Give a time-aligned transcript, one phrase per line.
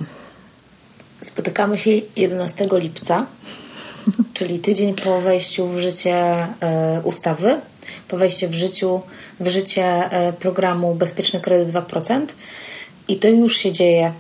[1.22, 3.26] Spotykamy się 11 lipca,
[4.34, 6.48] czyli tydzień po wejściu w życie y,
[7.04, 7.58] ustawy,
[8.08, 9.02] po wejściu w, życiu,
[9.40, 12.26] w życie y, programu Bezpieczny Kredyt 2%.
[13.08, 14.14] I to już się dzieje.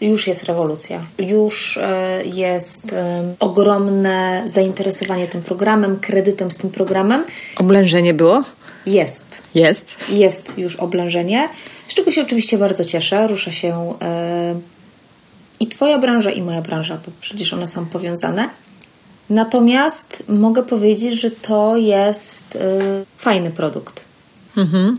[0.00, 1.06] Już jest rewolucja.
[1.18, 1.80] Już y,
[2.24, 2.94] jest
[3.38, 7.24] ogromne zainteresowanie tym programem, kredytem z tym programem.
[7.56, 8.42] Oblężenie było?
[8.86, 9.31] Jest.
[9.54, 9.94] Jest.
[10.10, 11.48] Jest już oblężenie,
[11.88, 13.26] z czego się oczywiście bardzo cieszę.
[13.26, 14.54] Rusza się e,
[15.60, 18.48] i Twoja branża, i moja branża, bo przecież one są powiązane.
[19.30, 22.60] Natomiast mogę powiedzieć, że to jest e,
[23.16, 24.04] fajny produkt.
[24.56, 24.98] Mhm.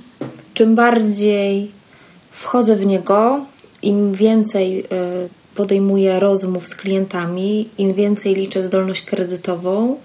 [0.53, 1.72] Czym bardziej
[2.31, 3.46] wchodzę w niego,
[3.81, 4.85] im więcej e,
[5.56, 9.97] podejmuję rozmów z klientami, im więcej liczę zdolność kredytową,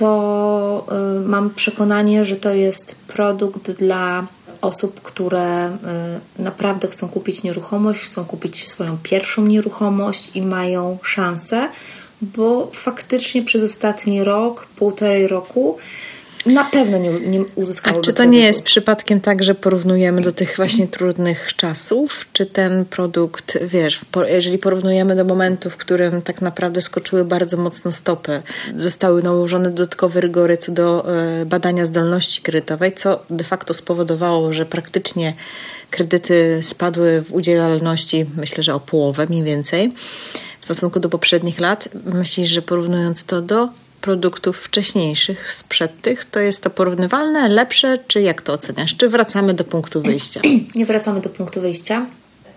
[0.00, 0.86] to
[1.22, 4.26] y, mam przekonanie, że to jest produkt dla
[4.60, 5.68] osób, które
[6.38, 11.68] y, naprawdę chcą kupić nieruchomość, chcą kupić swoją pierwszą nieruchomość i mają szansę,
[12.22, 15.78] bo faktycznie przez ostatni rok, półtorej roku
[16.46, 20.32] na pewno nie, nie uzyskałyby A czy to nie jest przypadkiem tak, że porównujemy do
[20.32, 22.26] tych właśnie trudnych czasów?
[22.32, 27.92] Czy ten produkt, wiesz, jeżeli porównujemy do momentu, w którym tak naprawdę skoczyły bardzo mocno
[27.92, 28.42] stopy,
[28.76, 31.06] zostały nałożone dodatkowe rygory co do
[31.40, 35.34] e, badania zdolności kredytowej, co de facto spowodowało, że praktycznie
[35.90, 39.92] kredyty spadły w udzielalności, myślę, że o połowę mniej więcej
[40.60, 41.88] w stosunku do poprzednich lat.
[42.04, 43.68] Myślisz, że porównując to do
[44.00, 48.96] produktów wcześniejszych sprzed tych, to jest to porównywalne, lepsze, czy jak to oceniasz?
[48.96, 50.40] Czy wracamy do punktu wyjścia?
[50.74, 52.06] Nie wracamy do punktu wyjścia,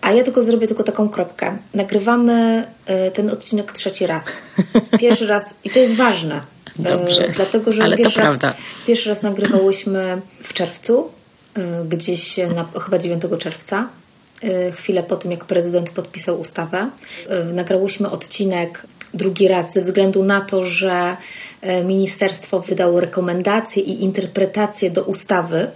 [0.02, 1.58] a ja tylko zrobię tylko taką kropkę.
[1.74, 2.68] Nagrywamy
[3.08, 4.26] y, ten odcinek trzeci raz.
[5.00, 6.42] Pierwszy raz, i to jest ważne.
[6.80, 8.62] Y, Dobrze, dlatego, że ale pierwszy, to raz, prawda.
[8.88, 11.12] pierwszy raz nagrywałyśmy w czerwcu,
[11.58, 13.90] y, gdzieś na, chyba 9 czerwca
[14.74, 16.90] chwilę po tym, jak prezydent podpisał ustawę.
[17.54, 21.18] Nagrałyśmy odcinek drugi raz ze względu na to, że
[21.62, 25.68] e, ministerstwo wydało rekomendacje i interpretacje do ustawy.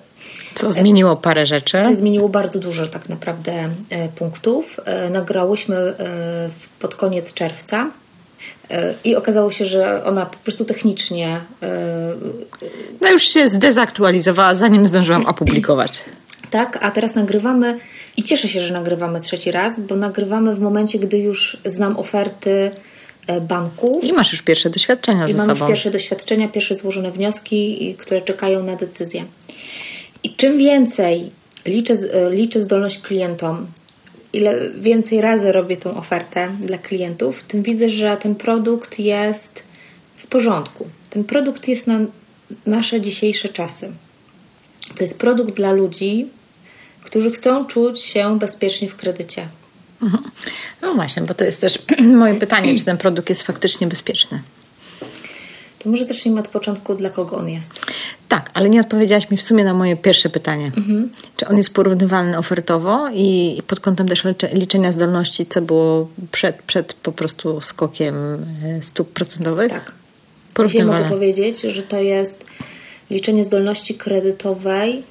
[0.55, 1.81] Co zmieniło parę rzeczy?
[1.83, 4.79] Co zmieniło bardzo dużo tak naprawdę e, punktów.
[4.85, 5.93] E, nagrałyśmy
[6.79, 7.91] pod koniec czerwca.
[9.03, 11.41] I okazało się, że ona po prostu technicznie.
[13.01, 15.99] No już się zdezaktualizowała, zanim zdążyłam opublikować.
[16.49, 17.79] Tak, a teraz nagrywamy
[18.17, 22.71] i cieszę się, że nagrywamy trzeci raz, bo nagrywamy w momencie, gdy już znam oferty
[23.41, 24.03] banków.
[24.03, 25.59] I masz już pierwsze doświadczenia I ze mam sobą.
[25.59, 29.25] już pierwsze doświadczenia, pierwsze złożone wnioski, które czekają na decyzję.
[30.23, 31.31] I czym więcej
[31.65, 33.67] liczę, e, liczę zdolność klientom,
[34.33, 39.63] ile więcej razy robię tą ofertę dla klientów, tym widzę, że ten produkt jest
[40.17, 40.87] w porządku.
[41.09, 41.99] Ten produkt jest na
[42.65, 43.91] nasze dzisiejsze czasy.
[44.95, 46.27] To jest produkt dla ludzi,
[47.03, 49.47] którzy chcą czuć się bezpiecznie w kredycie.
[50.01, 50.23] Mhm.
[50.81, 51.79] No właśnie, bo to jest też
[52.15, 54.41] moje pytanie, czy ten produkt jest faktycznie bezpieczny.
[55.79, 57.73] To może zacznijmy od początku, dla kogo on jest.
[58.27, 60.65] Tak, ale nie odpowiedziałaś mi w sumie na moje pierwsze pytanie.
[60.77, 61.09] Mhm.
[61.37, 64.23] Czy on jest porównywalny ofertowo i pod kątem też
[64.53, 68.15] liczenia zdolności, co było przed, przed po prostu skokiem
[68.63, 69.71] e, stóp procentowych?
[69.71, 69.91] Tak.
[70.65, 72.45] Dzisiaj mogę powiedzieć, że to jest
[73.09, 75.03] liczenie zdolności kredytowej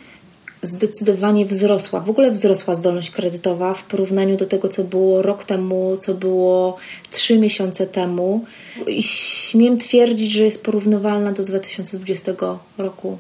[0.67, 2.01] zdecydowanie wzrosła.
[2.01, 6.77] W ogóle wzrosła zdolność kredytowa w porównaniu do tego, co było rok temu, co było
[7.11, 8.45] trzy miesiące temu.
[8.87, 12.33] I śmiem twierdzić, że jest porównywalna do 2020
[12.79, 13.19] roku,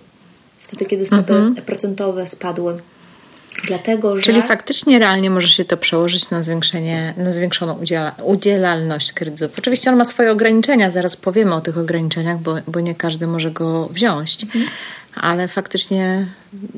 [0.58, 1.54] wtedy, kiedy stopy mhm.
[1.54, 2.78] procentowe spadły.
[3.64, 4.22] Dlatego, że...
[4.22, 9.58] Czyli faktycznie realnie może się to przełożyć na, zwiększenie, na zwiększoną udziela, udzielalność kredytów.
[9.58, 13.50] Oczywiście on ma swoje ograniczenia, zaraz powiemy o tych ograniczeniach, bo, bo nie każdy może
[13.50, 14.44] go wziąć.
[14.44, 14.66] Mhm
[15.20, 16.26] ale faktycznie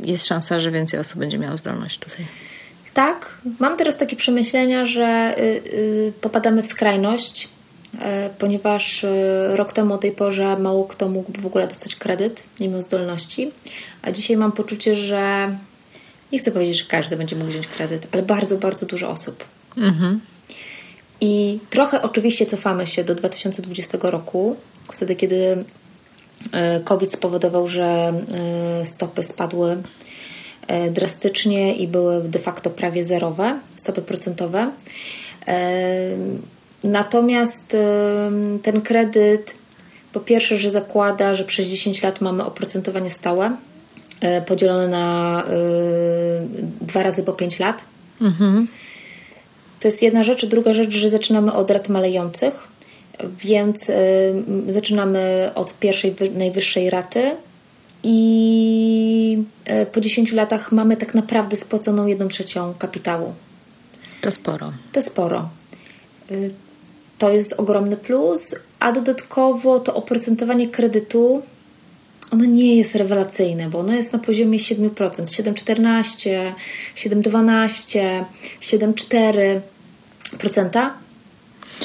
[0.02, 2.26] jest szansa, że więcej osób będzie miało zdolność tutaj.
[2.94, 7.48] Tak, mam teraz takie przemyślenia, że y, y, popadamy w skrajność,
[7.94, 7.98] y,
[8.38, 9.06] ponieważ
[9.48, 13.50] rok temu o tej porze mało kto mógł w ogóle dostać kredyt, nie miał zdolności,
[14.02, 15.54] a dzisiaj mam poczucie, że
[16.32, 19.44] nie chcę powiedzieć, że każdy będzie mógł wziąć kredyt, ale bardzo, bardzo dużo osób.
[19.76, 20.20] Mhm.
[21.20, 24.56] I trochę oczywiście cofamy się do 2020 roku,
[24.92, 25.64] wtedy kiedy
[26.84, 28.12] COVID spowodował, że
[28.82, 29.76] e, stopy spadły
[30.66, 34.70] e, drastycznie i były de facto prawie zerowe, stopy procentowe.
[36.84, 37.76] Natomiast
[38.62, 39.54] ten kredyt
[40.12, 43.56] po pierwsze, że zakłada, że przez 10 lat mamy oprocentowanie stałe,
[44.46, 45.44] podzielone na
[46.80, 47.84] dwa razy po 5 lat.
[48.20, 48.68] Mhm.
[49.80, 50.46] To jest jedna rzecz.
[50.46, 52.68] Druga rzecz, że zaczynamy od rat malejących
[53.38, 53.94] więc y,
[54.68, 57.36] zaczynamy od pierwszej, najwyższej raty
[58.02, 59.42] i
[59.82, 63.34] y, po 10 latach mamy tak naprawdę spłaconą jedną trzecią kapitału.
[64.20, 64.72] To sporo.
[64.92, 65.48] To sporo.
[66.30, 66.50] Y,
[67.18, 71.42] to jest ogromny plus, a dodatkowo to oprocentowanie kredytu
[72.30, 76.52] ono nie jest rewelacyjne, bo ono jest na poziomie 7%, 7,14,
[76.96, 78.24] 7,12,
[78.60, 80.90] 7,4%.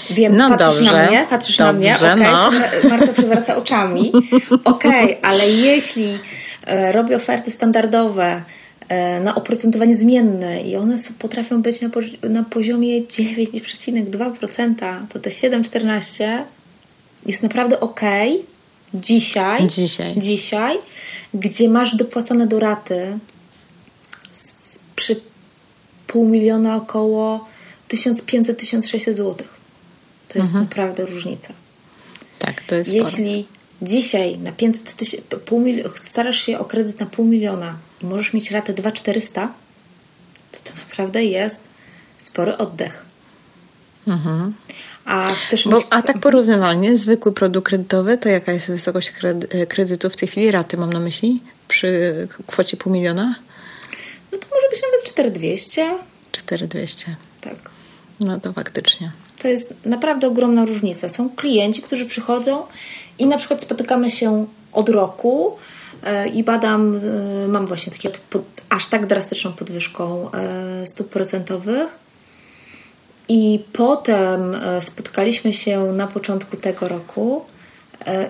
[0.10, 2.32] Wiem, no patrzysz dobrze, na mnie, patrzysz dobrze, na mnie, okej, okay.
[2.32, 2.52] no.
[2.90, 4.12] Marta przewraca oczami.
[4.64, 6.20] Okej, okay, ale jeśli
[6.68, 8.42] e, robię oferty standardowe
[8.90, 11.90] e, na oprocentowanie zmienne i one potrafią być na,
[12.30, 14.76] na poziomie 9,2%,
[15.10, 16.44] to te 7,14
[17.26, 18.02] jest naprawdę ok
[18.94, 20.78] dzisiaj, dzisiaj, dzisiaj
[21.34, 23.20] gdzie masz dopłacone do raty
[24.32, 25.22] z, przy
[26.08, 27.48] pół miliona około
[27.90, 29.63] 1500-1600 złotych.
[30.34, 30.66] To jest mhm.
[30.66, 31.54] naprawdę różnica.
[32.40, 33.90] Tak, to jest Jeśli sporo.
[33.92, 35.28] dzisiaj na 500 tysięcy,
[36.02, 39.54] starasz się o kredyt na pół miliona i możesz mieć ratę 2400,
[40.52, 41.68] to to naprawdę jest
[42.18, 43.06] spory oddech.
[44.08, 44.54] Mhm.
[45.06, 45.88] A chcesz Bo, mieć...
[45.90, 49.14] A tak porównywalnie, zwykły produkt kredytowy, to jaka jest wysokość
[49.70, 53.36] kredytu w tej chwili, raty mam na myśli, przy kwocie pół miliona?
[54.32, 55.98] No to może być nawet 4200.
[56.32, 57.16] 4200.
[57.42, 57.56] Tak.
[58.20, 59.12] No to faktycznie.
[59.44, 61.10] To jest naprawdę ogromna różnica.
[61.10, 62.64] Są klienci, którzy przychodzą
[63.20, 65.56] i na przykład spotykamy się od roku
[66.04, 67.00] e, i badam,
[67.44, 68.10] e, mam właśnie takie
[68.70, 71.88] aż tak drastyczną podwyżką e, stóp procentowych.
[73.30, 77.46] I potem spotkaliśmy się na początku tego roku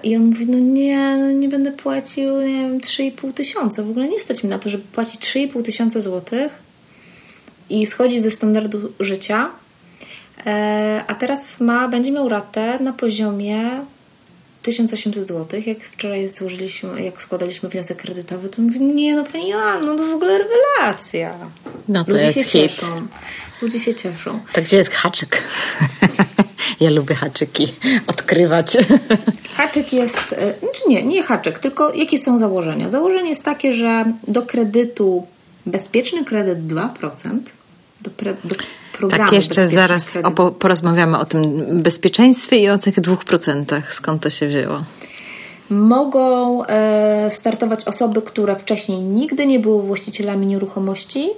[0.03, 3.83] i on mówi, no nie, no nie będę płacił, nie wiem, 3,5 tysiąca.
[3.83, 6.51] W ogóle nie stać mi na to, żeby płacić 3,5 tysiąca złotych
[7.69, 9.49] i schodzić ze standardu życia
[11.07, 13.81] a teraz ma, będzie miał ratę na poziomie
[14.61, 15.61] 1800 zł.
[15.65, 19.51] Jak wczoraj złożyliśmy, jak składaliśmy wniosek kredytowy, to mówię, nie no pani
[19.85, 21.33] no to w ogóle rewelacja.
[21.87, 22.61] No to Ludzie jest się hit.
[22.61, 22.87] cieszą.
[23.61, 24.39] Ludzie się cieszą.
[24.53, 25.43] To gdzie jest haczyk?
[26.79, 27.73] ja lubię haczyki
[28.07, 28.77] odkrywać.
[29.57, 32.89] Haczyk jest, e, znaczy nie, nie haczyk, tylko jakie są założenia?
[32.89, 35.27] Założenie jest takie, że do kredytu
[35.65, 37.39] bezpieczny kredyt 2%,
[38.01, 38.55] do, pre, do
[38.97, 39.23] programy.
[39.23, 43.93] Tak, jeszcze zaraz o, porozmawiamy o tym bezpieczeństwie i o tych dwóch procentach.
[43.93, 44.83] Skąd to się wzięło?
[45.69, 51.29] Mogą e, startować osoby, które wcześniej nigdy nie były właścicielami nieruchomości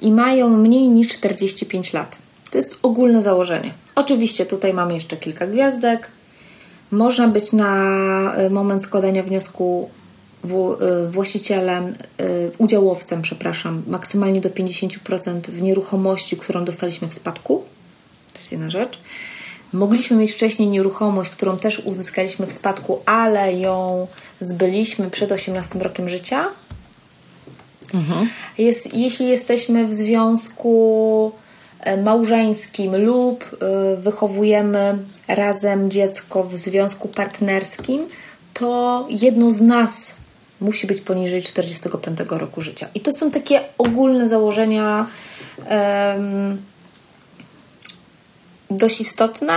[0.00, 2.16] i mają mniej niż 45 lat.
[2.50, 3.74] To jest ogólne założenie.
[3.94, 6.10] Oczywiście tutaj mamy jeszcze kilka gwiazdek.
[6.90, 9.90] Można być na e, moment składania wniosku
[11.10, 17.62] właścicielem, y, udziałowcem, przepraszam, maksymalnie do 50% w nieruchomości, którą dostaliśmy w spadku.
[18.32, 18.98] To jest jedna rzecz.
[19.72, 24.06] Mogliśmy mieć wcześniej nieruchomość, którą też uzyskaliśmy w spadku, ale ją
[24.40, 26.48] zbyliśmy przed 18 rokiem życia.
[27.94, 28.28] Mhm.
[28.58, 31.32] Jest, jeśli jesteśmy w związku
[31.80, 38.06] e, małżeńskim lub e, wychowujemy razem dziecko w związku partnerskim,
[38.54, 40.19] to jedno z nas
[40.60, 42.88] musi być poniżej 45 roku życia.
[42.94, 45.06] I to są takie ogólne założenia
[45.58, 46.62] um,
[48.70, 49.54] dość istotne.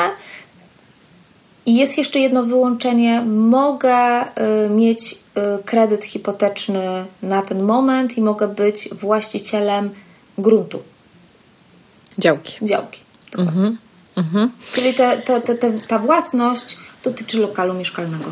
[1.66, 3.22] I jest jeszcze jedno wyłączenie.
[3.22, 4.24] Mogę
[4.66, 9.90] y, mieć y, kredyt hipoteczny na ten moment i mogę być właścicielem
[10.38, 10.80] gruntu.
[12.20, 12.66] Działki.
[12.66, 13.00] Działki.
[13.38, 13.78] Mhm.
[14.16, 14.52] Mhm.
[14.74, 18.32] Czyli te, te, te, ta własność dotyczy lokalu mieszkalnego.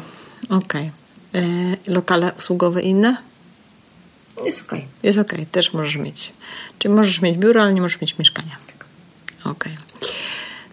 [0.50, 0.58] Okej.
[0.58, 1.01] Okay.
[1.36, 1.42] E,
[1.88, 3.18] lokale usługowe inne?
[4.46, 4.80] Jest okej.
[4.80, 4.90] Okay.
[5.04, 5.46] Jest okej, okay.
[5.52, 6.34] też możesz mieć.
[6.80, 8.58] Czyli możesz mieć biuro, ale nie możesz mieć mieszkania.
[8.68, 8.86] Tak.
[9.40, 9.74] Okej.
[9.74, 10.12] Okay.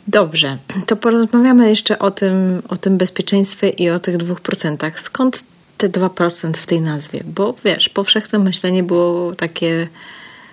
[0.09, 5.01] Dobrze, to porozmawiamy jeszcze o tym, o tym bezpieczeństwie i o tych dwóch procentach.
[5.01, 5.45] Skąd
[5.79, 7.21] te 2% w tej nazwie?
[7.25, 9.89] Bo wiesz, powszechne myślenie było takie.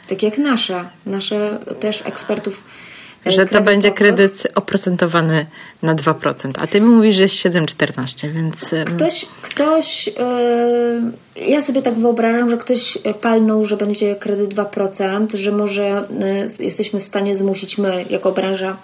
[0.08, 2.64] Tak jak nasze, nasze też ekspertów.
[3.26, 5.46] E, że to będzie kredyt oprocentowany
[5.82, 8.76] na 2%, a ty mówisz, że jest 7,14, więc.
[8.86, 15.52] Ktoś, ktoś yy, ja sobie tak wyobrażam, że ktoś palnął, że będzie kredyt 2%, że
[15.52, 16.08] może
[16.60, 18.78] yy, jesteśmy w stanie zmusić my, jako branża,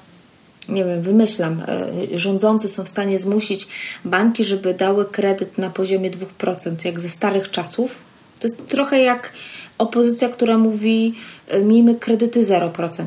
[0.70, 3.68] nie wiem, wymyślam, e, rządzący są w stanie zmusić
[4.06, 7.92] banki, żeby dały kredyt na poziomie 2%, jak ze starych czasów.
[8.40, 9.32] To jest trochę jak
[9.78, 11.16] opozycja, która mówi,
[11.48, 13.06] e, miejmy kredyty 0%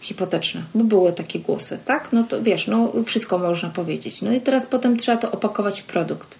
[0.00, 2.08] hipoteczne, bo były takie głosy, tak?
[2.12, 4.22] No to wiesz, no wszystko można powiedzieć.
[4.22, 6.38] No i teraz potem trzeba to opakować w produkt.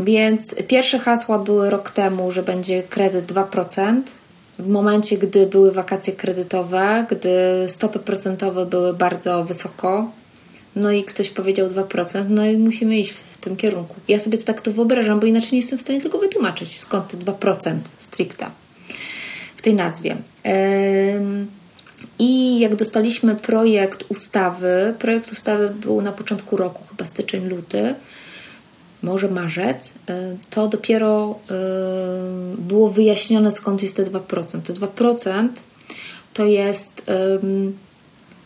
[0.00, 4.02] Więc pierwsze hasła były rok temu, że będzie kredyt 2%,
[4.58, 7.30] w momencie, gdy były wakacje kredytowe, gdy
[7.68, 10.10] stopy procentowe były bardzo wysoko,
[10.76, 13.94] no i ktoś powiedział 2%, no i musimy iść w tym kierunku.
[14.08, 17.08] Ja sobie to tak to wyobrażam, bo inaczej nie jestem w stanie tego wytłumaczyć, skąd
[17.08, 18.46] te 2% stricte
[19.56, 20.16] w tej nazwie.
[22.18, 27.94] I jak dostaliśmy projekt ustawy, projekt ustawy był na początku roku, chyba styczeń, luty,
[29.02, 29.92] może marzec, y,
[30.50, 31.38] to dopiero
[32.54, 34.60] y, było wyjaśnione skąd jest te 2%.
[34.60, 35.48] Te 2%
[36.34, 37.02] to jest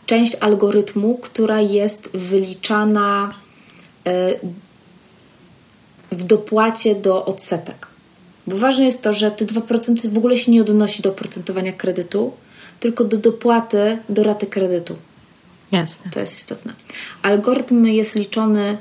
[0.05, 3.33] część algorytmu, która jest wyliczana
[4.07, 4.39] y,
[6.11, 7.87] w dopłacie do odsetek.
[8.47, 12.31] Bo ważne jest to, że te 2% w ogóle się nie odnosi do oprocentowania kredytu,
[12.83, 14.95] tylko do dopłaty do raty kredytu.
[15.71, 16.11] Jasne.
[16.11, 16.73] To jest istotne.
[17.21, 18.77] Algorytm jest liczony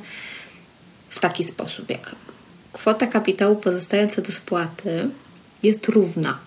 [1.09, 2.16] w taki sposób, jak
[2.73, 5.09] kwota kapitału pozostająca do spłaty
[5.62, 6.38] jest równa.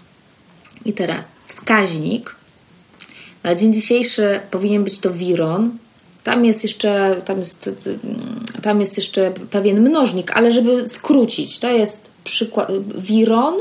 [0.86, 2.36] I teraz wskaźnik
[3.44, 5.78] na dzień dzisiejszy powinien być to wiron.
[6.24, 7.70] Tam jest jeszcze, tam jest,
[8.62, 13.56] tam jest jeszcze pewien mnożnik, ale żeby skrócić, to jest przykład wiron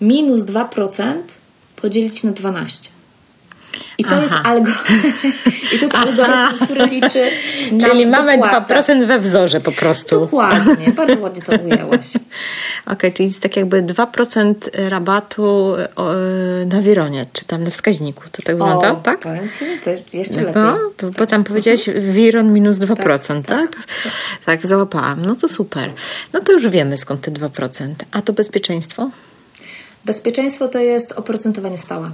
[0.00, 1.14] minus 2%
[1.76, 2.93] podzielić na 12.
[3.98, 4.70] I to, jest, algo...
[5.72, 7.30] I to jest algorytm, który liczy.
[7.82, 8.74] Czyli mamy dopłatę.
[8.74, 10.20] 2% we wzorze po prostu.
[10.20, 12.06] Dokładnie, bardzo ładnie to ujęłaś.
[12.16, 14.54] Okej, okay, czyli jest tak jakby 2%
[14.88, 15.72] rabatu
[16.66, 18.22] na wironie, czy tam na wskaźniku.
[18.32, 19.20] To tak wygląda, o, tak?
[19.20, 20.62] Powiem ci, to jeszcze lepiej.
[20.62, 23.46] No, bo tam powiedziałaś wiron minus 2%, tak?
[23.46, 24.12] Tak, tak?
[24.44, 25.22] tak, załapałam.
[25.22, 25.90] No to super.
[26.32, 27.94] No to już wiemy skąd te 2%.
[28.10, 29.10] A to bezpieczeństwo?
[30.04, 32.10] Bezpieczeństwo to jest oprocentowanie stałe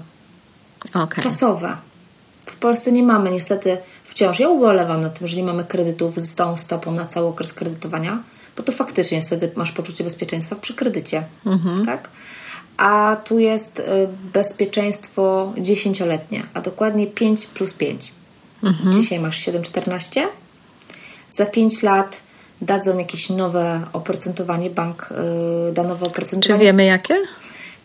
[0.94, 1.24] okay.
[1.24, 1.76] czasowe.
[2.46, 4.40] W Polsce nie mamy niestety wciąż.
[4.40, 8.22] Ja ubolewam nad tym, że nie mamy kredytów z stałą stopą na cały okres kredytowania,
[8.56, 11.24] bo to faktycznie wtedy masz poczucie bezpieczeństwa przy kredycie.
[11.46, 11.86] Mhm.
[11.86, 12.08] Tak?
[12.76, 13.82] A tu jest y,
[14.32, 18.12] bezpieczeństwo dziesięcioletnie, a dokładnie 5 plus 5.
[18.62, 18.92] Mhm.
[18.92, 20.26] Dzisiaj masz 7,14.
[21.30, 22.20] Za 5 lat
[22.62, 25.08] dadzą jakieś nowe oprocentowanie, bank
[25.66, 26.60] yy, da nowe oprocentowanie.
[26.60, 27.16] Czy wiemy jakie?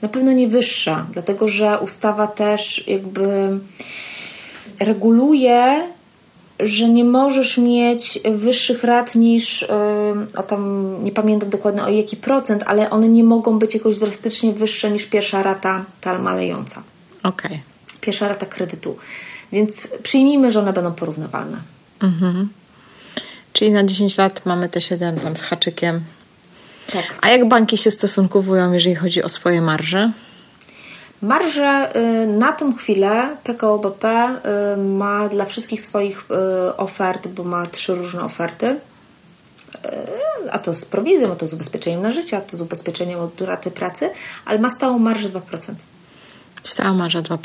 [0.05, 3.59] Na pewno nie wyższa, dlatego że ustawa też jakby
[4.79, 5.87] reguluje,
[6.59, 9.65] że nie możesz mieć wyższych rat niż,
[10.35, 14.53] o tam nie pamiętam dokładnie o jaki procent, ale one nie mogą być jakoś drastycznie
[14.53, 16.83] wyższe niż pierwsza rata, ta malejąca.
[17.23, 17.51] Okej.
[17.51, 17.59] Okay.
[18.01, 18.97] Pierwsza rata kredytu.
[19.51, 21.57] Więc przyjmijmy, że one będą porównywalne.
[21.99, 22.49] Mhm.
[23.53, 26.01] Czyli na 10 lat mamy te 7 tam z haczykiem.
[26.91, 27.05] Tak.
[27.21, 30.11] A jak banki się stosunkowują, jeżeli chodzi o swoje marże?
[31.21, 31.91] Marże
[32.23, 34.07] y, na tę chwilę PKO BP
[34.73, 36.25] y, ma dla wszystkich swoich
[36.69, 38.79] y, ofert, bo ma trzy różne oferty,
[40.51, 43.41] a to z prowizją, a to z ubezpieczeniem na życie, a to z ubezpieczeniem od
[43.41, 44.09] raty pracy,
[44.45, 45.73] ale ma stałą marżę 2%.
[46.63, 47.37] Stała marża 2%.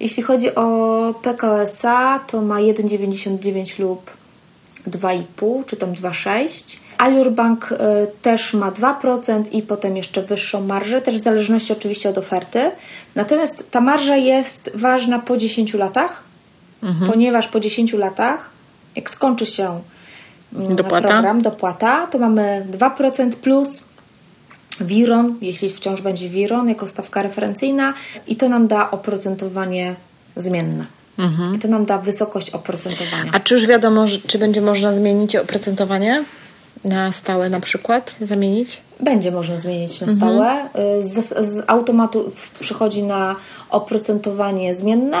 [0.00, 4.10] Jeśli chodzi o PKO SA, to ma 1,99 lub
[4.86, 7.76] 2,5 czy tam 2,6 Alior Bank y,
[8.22, 12.70] też ma 2% i potem jeszcze wyższą marżę, też w zależności oczywiście od oferty.
[13.14, 16.28] Natomiast ta marża jest ważna po 10 latach
[17.06, 18.50] ponieważ po 10 latach,
[18.96, 19.80] jak skończy się
[20.54, 21.08] mm, Dopłata.
[21.08, 23.84] program, dopłata, to mamy 2% plus
[24.80, 27.94] Wiron, jeśli wciąż będzie Wiron, jako stawka referencyjna
[28.26, 29.94] i to nam da oprocentowanie
[30.36, 30.84] zmienne.
[31.56, 33.30] I to nam da wysokość oprocentowania.
[33.32, 36.24] A czy już wiadomo, czy będzie można zmienić oprocentowanie
[36.84, 38.16] na stałe na przykład?
[38.20, 38.80] Zamienić?
[39.00, 40.68] Będzie można zmienić na stałe.
[40.98, 43.36] Y, Z, z automatu przychodzi na
[43.70, 45.16] oprocentowanie zmienne.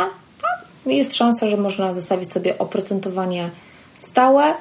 [0.86, 3.50] a Jest szansa, że można zostawić sobie oprocentowanie
[3.94, 4.54] stałe,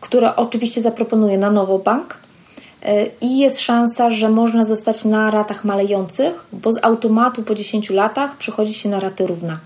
[0.00, 2.18] które oczywiście zaproponuje na nowo bank.
[2.82, 7.90] Y, I jest szansa, że można zostać na ratach malejących, bo z automatu po 10
[7.90, 9.56] latach przychodzi się na raty równe.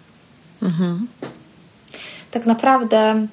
[2.31, 3.27] Tak naprawdę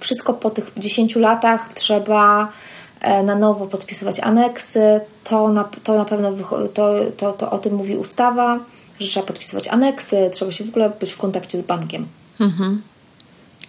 [0.00, 2.52] wszystko po tych 10 latach trzeba
[3.00, 5.00] e, na nowo podpisywać aneksy.
[5.24, 6.32] To na, to na pewno
[6.74, 8.58] to, to, to o tym mówi ustawa,
[9.00, 12.06] że trzeba podpisywać aneksy, trzeba się w ogóle być w kontakcie z bankiem.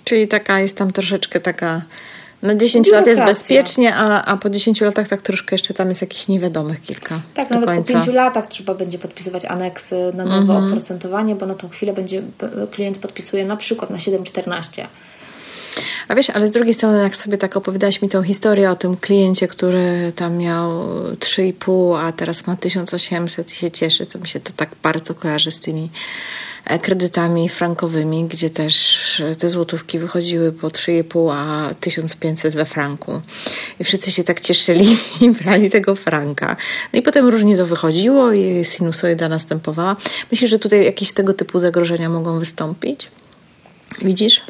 [0.04, 1.82] Czyli taka jest tam troszeczkę taka.
[2.42, 6.02] Na 10 lat jest bezpiecznie, a, a po 10 latach tak troszkę jeszcze tam jest
[6.02, 7.22] jakichś niewiadomych kilka.
[7.34, 7.94] Tak, nawet końca.
[7.94, 12.22] po 5 latach trzeba będzie podpisywać aneksy na nowe oprocentowanie, bo na tą chwilę będzie
[12.72, 14.86] klient podpisuje na przykład na 7,14.
[16.08, 18.98] A wiesz, ale z drugiej strony, jak sobie tak opowiadałaś mi tą historię o tym
[18.98, 20.72] kliencie, który tam miał
[21.16, 25.52] 3,5, a teraz ma 1800 i się cieszy, to mi się to tak bardzo kojarzy
[25.52, 25.90] z tymi
[26.66, 33.22] e, kredytami frankowymi, gdzie też te złotówki wychodziły po 3,5, a 1500 we franku.
[33.80, 36.56] I wszyscy się tak cieszyli i brali tego franka.
[36.94, 39.96] No i potem różnie to wychodziło i sinusoida następowała.
[40.32, 43.12] Myślisz, że tutaj jakieś tego typu zagrożenia mogą wystąpić?
[44.02, 44.42] Widzisz?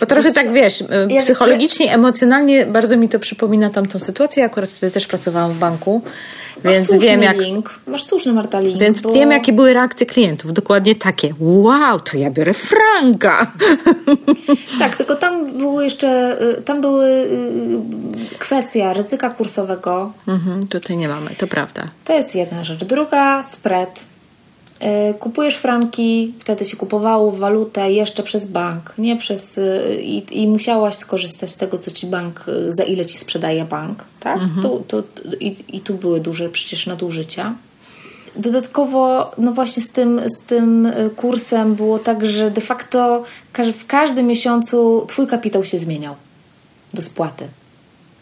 [0.00, 4.44] Bo trochę tak wiesz, y, Ja- psychologicznie, emocjonalnie bardzo mi to przypomina tamtą sytuację.
[4.44, 6.02] Akurat wtedy też pracowałam w banku,
[6.64, 7.36] więc słuszny wiem jak.
[7.36, 7.80] link.
[7.86, 8.80] Masz słuszny Marta link.
[8.80, 9.12] Więc bo...
[9.12, 10.52] wiem, jakie były reakcje klientów.
[10.52, 11.34] Dokładnie takie.
[11.38, 13.46] Wow, to ja biorę franka.
[14.78, 20.12] Tak, tylko tam były jeszcze, y, tam były y, kwestia ryzyka kursowego.
[20.28, 21.82] Mhm, tutaj nie mamy, to prawda.
[22.04, 22.84] To jest jedna rzecz.
[22.84, 24.00] Druga, spread.
[24.82, 29.58] Y, Kupujesz franki, wtedy się kupowało walutę jeszcze przez bank, nie przez.
[29.58, 33.64] y, I, i musiałaś skorzystać z tego, co ci bank, y, za ile ci sprzedaje
[33.64, 34.04] bank.
[34.20, 34.40] Tak?
[34.62, 35.02] Tu, tu,
[35.40, 37.54] i, I tu były duże przecież nadużycia.
[38.36, 43.24] Dodatkowo, no właśnie z tym, z tym kursem było tak, że de facto
[43.78, 46.14] w każdym miesiącu twój kapitał się zmieniał
[46.94, 47.48] do spłaty.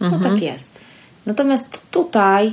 [0.01, 0.71] No tak jest.
[1.27, 2.53] Natomiast tutaj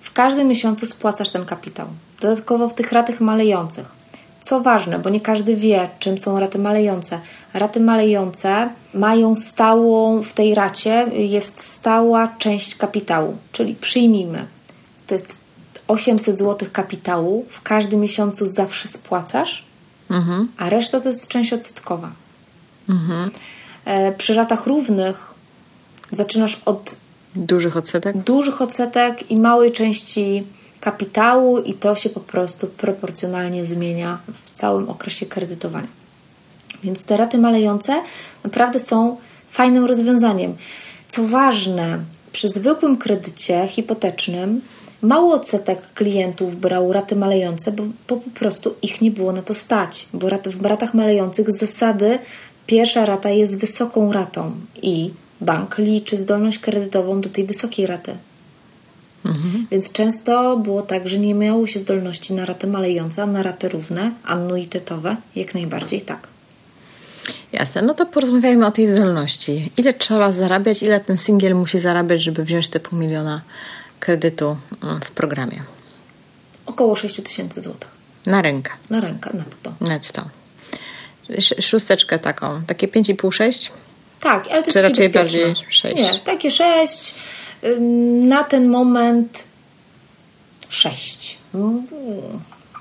[0.00, 1.86] w każdym miesiącu spłacasz ten kapitał.
[2.22, 3.92] Dodatkowo w tych ratach malejących.
[4.40, 7.20] Co ważne, bo nie każdy wie, czym są raty malejące.
[7.54, 14.46] Raty malejące mają stałą, w tej racie jest stała część kapitału, czyli przyjmijmy,
[15.06, 15.36] to jest
[15.88, 19.64] 800 zł kapitału, w każdym miesiącu zawsze spłacasz,
[20.58, 22.10] a reszta to jest część odsetkowa.
[23.84, 25.34] E, Przy ratach równych
[26.12, 26.96] zaczynasz od
[27.36, 28.16] Dużych odsetek?
[28.16, 30.46] dużych odsetek i małej części
[30.82, 35.88] kapitału i to się po prostu proporcjonalnie zmienia w całym okresie kredytowania.
[36.84, 38.02] Więc te raty malejące
[38.44, 39.16] naprawdę są
[39.50, 40.56] fajnym rozwiązaniem.
[41.08, 41.98] Co ważne,
[42.32, 44.60] przy zwykłym kredycie hipotecznym
[45.02, 49.54] mało odsetek klientów brał raty malejące, bo, bo po prostu ich nie było na to
[49.54, 50.08] stać.
[50.14, 52.18] Bo rat, w ratach malejących z zasady
[52.66, 58.16] pierwsza rata jest wysoką ratą i bank liczy zdolność kredytową do tej wysokiej raty.
[59.70, 63.68] Więc często było tak, że nie miało się zdolności na raty malejące, a na raty
[63.68, 66.28] równe, anuitetowe, jak najbardziej tak.
[67.52, 69.72] Jasne, no to porozmawiajmy o tej zdolności.
[69.76, 73.40] Ile trzeba zarabiać, ile ten singiel musi zarabiać, żeby wziąć te pół miliona
[74.00, 75.62] kredytu mm, w programie?
[76.66, 77.90] Około 6 tysięcy złotych
[78.26, 79.72] Na rękę, na rękę netto.
[79.80, 80.22] netto.
[81.28, 83.70] Sz- Szósteczkę taką, takie 5,5-6?
[84.20, 85.96] Tak, ale to jest Czy takie raczej bardziej sześć?
[85.96, 87.14] Nie, takie 6.
[88.22, 89.44] Na ten moment
[90.68, 91.38] 6.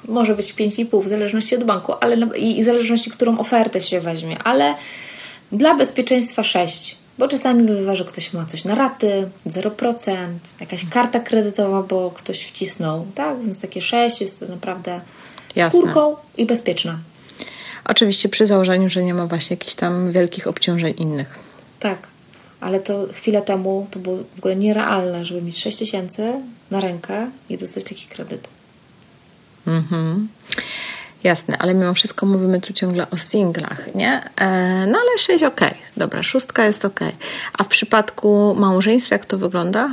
[0.08, 4.44] Może być 5,5 w zależności od banku, ale i w zależności, którą ofertę się weźmie,
[4.44, 4.76] ale
[5.52, 6.98] dla bezpieczeństwa 6.
[7.17, 10.15] Bo czasami bywa, że ktoś ma coś na raty, 0%,
[10.60, 13.41] jakaś karta kredytowa, bo ktoś wcisnął, tak?
[13.41, 15.02] Więc takie 6 jest to naprawdę
[15.56, 15.80] Jasne.
[15.80, 17.00] skórką i bezpieczna.
[17.86, 21.39] Oczywiście przy założeniu, że nie ma właśnie jakichś tam wielkich obciążeń innych.
[21.80, 22.08] Tak,
[22.62, 26.34] ale to chwilę temu to było w ogóle nierealne, żeby mieć 6 tysięcy
[26.71, 28.47] na rękę i dostać taki kredyt.
[29.67, 30.28] Mhm.
[31.24, 34.21] Jasne, ale mimo wszystko mówimy tu ciągle o singlach, nie?
[34.36, 34.50] E,
[34.88, 35.62] no ale 6 ok,
[35.97, 37.00] dobra, szóstka jest ok.
[37.54, 39.89] A w przypadku małżeństwa jak to wygląda?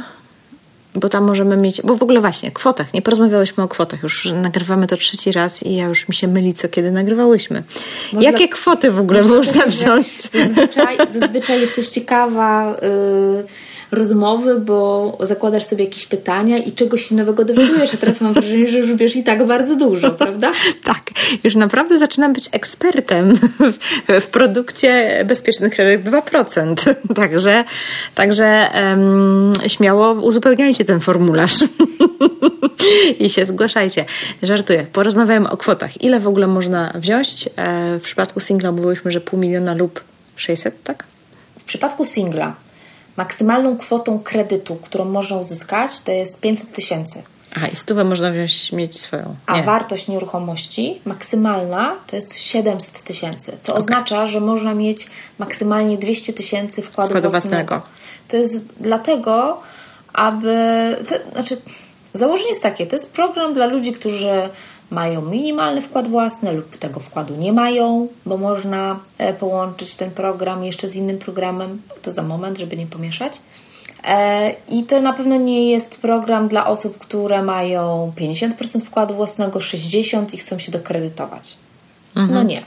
[0.98, 4.86] Bo tam możemy mieć, bo w ogóle właśnie, kwotach, nie porozmawiałyśmy o kwotach, już nagrywamy
[4.86, 7.62] to trzeci raz i ja już mi się myli, co kiedy nagrywałyśmy.
[8.12, 10.22] No Jakie kwoty w ogóle można wziąć?
[10.22, 13.46] Zazwyczaj, zazwyczaj jesteś ciekawa y,
[13.90, 18.78] rozmowy, bo zakładasz sobie jakieś pytania i czegoś nowego dowiadujesz, a teraz mam wrażenie, że
[18.78, 20.52] już wiesz i tak bardzo dużo, prawda?
[20.84, 21.10] Tak,
[21.44, 23.34] już naprawdę zaczynam być ekspertem
[24.08, 26.94] w, w produkcie Bezpieczny Kredyt 2%.
[27.14, 27.64] Także,
[28.14, 31.52] także em, śmiało uzupełniajcie ten formularz
[33.24, 34.04] i się zgłaszajcie.
[34.42, 34.86] Żartuję.
[34.92, 36.02] Porozmawiamy o kwotach.
[36.02, 37.48] Ile w ogóle można wziąć?
[37.56, 40.00] E, w przypadku singla mówiłyśmy, że pół miliona lub
[40.36, 41.04] 600, tak?
[41.58, 42.54] W przypadku singla
[43.16, 47.22] maksymalną kwotą kredytu, którą można uzyskać, to jest 500 tysięcy.
[47.56, 49.36] Aha, i stówę można wziąć, mieć swoją.
[49.46, 49.62] A Nie.
[49.62, 55.06] wartość nieruchomości maksymalna to jest 700 tysięcy, co oznacza, że można mieć
[55.38, 57.56] maksymalnie 200 tysięcy wkładu, Wkładu własnego.
[57.56, 57.82] własnego.
[58.28, 59.60] To jest dlatego,
[60.18, 60.56] aby.
[61.32, 61.56] Znaczy,
[62.14, 64.50] założenie jest takie: to jest program dla ludzi, którzy
[64.90, 70.64] mają minimalny wkład własny lub tego wkładu nie mają, bo można e, połączyć ten program
[70.64, 71.82] jeszcze z innym programem.
[72.02, 73.40] To za moment, żeby nie pomieszać.
[74.04, 79.58] E, I to na pewno nie jest program dla osób, które mają 50% wkładu własnego,
[79.58, 81.56] 60% i chcą się dokredytować.
[82.14, 82.62] No nie.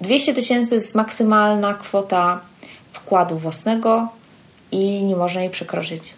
[0.00, 2.40] 200 tysięcy jest maksymalna kwota
[2.92, 4.08] wkładu własnego
[4.72, 6.14] i nie można jej przekroczyć.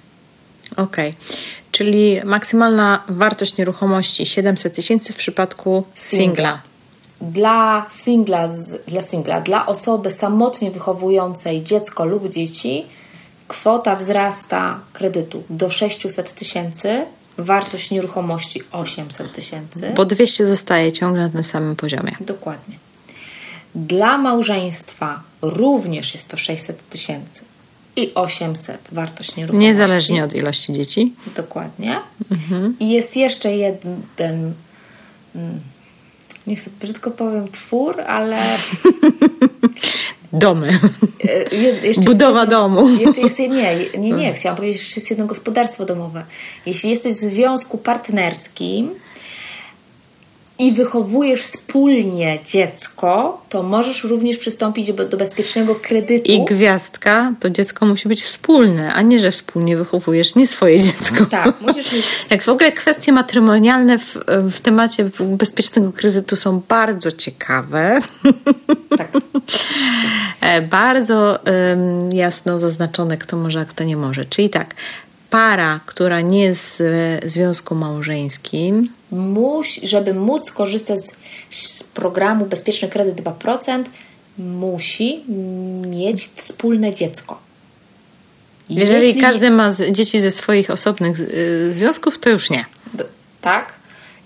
[0.76, 1.14] Okej.
[1.72, 6.60] Czyli maksymalna wartość nieruchomości 700 tysięcy w przypadku singla.
[7.20, 8.48] Dla singla,
[8.88, 12.86] dla singla, dla osoby samotnie wychowującej dziecko lub dzieci,
[13.48, 17.06] kwota wzrasta kredytu do 600 tysięcy,
[17.38, 19.92] wartość nieruchomości 800 tysięcy.
[19.96, 22.16] Bo 200 zostaje ciągle na tym samym poziomie.
[22.20, 22.78] Dokładnie.
[23.74, 27.44] Dla małżeństwa również jest to 600 tysięcy
[27.96, 29.66] i 800 wartość nieruchomości.
[29.68, 31.12] Niezależnie od ilości dzieci.
[31.36, 31.96] Dokładnie.
[32.80, 35.60] I jest jeszcze jeden, mm,
[36.46, 38.38] nie chcę brzydko powiem twór, ale
[40.32, 40.78] Domy.
[41.24, 42.88] e, je- jeszcze Budowa jedno, domu.
[42.88, 46.24] Jeszcze jest nie, nie, nie, chciałam powiedzieć, że jest jedno gospodarstwo domowe.
[46.66, 48.90] Jeśli jesteś w związku partnerskim
[50.58, 56.32] i wychowujesz wspólnie dziecko, to możesz również przystąpić do, bezpiecznego kredytu.
[56.32, 61.26] I gwiazdka, to dziecko musi być wspólne, a nie, że wspólnie wychowujesz nie swoje dziecko.
[61.26, 64.18] Tak, musisz mieć Jak w ogóle kwestie matrymonialne w,
[64.50, 68.00] w temacie bezpiecznego kredytu są bardzo ciekawe.
[68.98, 69.12] tak,
[70.40, 74.24] E, Bardzo em, jasno zaznaczone, kto może, a kto nie może.
[74.24, 74.74] Czyli tak,
[75.36, 81.16] para, która nie jest w związku małżeńskim, muś, żeby móc korzystać z,
[81.50, 83.84] z programu Bezpieczny Kredyt 2%,
[84.38, 85.24] musi
[85.86, 87.38] mieć wspólne dziecko.
[88.70, 92.64] jeżeli Jeśli każdy ma z, dzieci ze swoich osobnych y, związków, to już nie.
[92.94, 93.04] D-
[93.40, 93.72] Tak.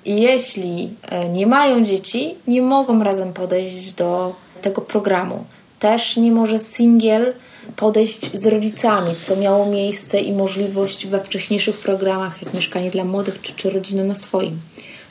[0.04, 5.44] I jeśli e, nie mają dzieci, nie mogą razem podejść do tego programu.
[5.78, 7.32] Też nie może singiel
[7.76, 13.42] podejść z rodzicami, co miało miejsce i możliwość we wcześniejszych programach, jak mieszkanie dla młodych
[13.42, 14.60] czy, czy na swoim.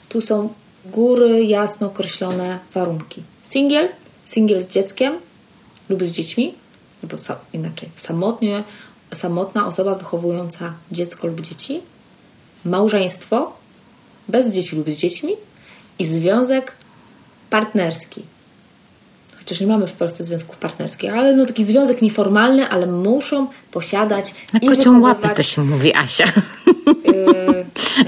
[0.10, 0.50] Tu są
[0.86, 3.24] góry jasno określone warunki.
[3.44, 3.90] Singiel,
[4.24, 5.14] singiel z dzieckiem
[5.90, 6.56] lub z dziećmi,
[7.04, 8.64] albo sa- inaczej, samotnie,
[9.14, 11.82] samotna osoba wychowująca dziecko lub dzieci,
[12.66, 13.54] małżeństwo
[14.28, 15.34] bez dzieci lub z dziećmi
[16.00, 16.72] i związek
[17.50, 18.24] partnerski.
[19.50, 24.36] Chociaż nie mamy w Polsce związków partnerskich, ale no taki związek nieformalny, ale muszą posiadać
[24.54, 26.26] Na kocią łapę to się mówi, Asia.
[26.26, 27.66] yy,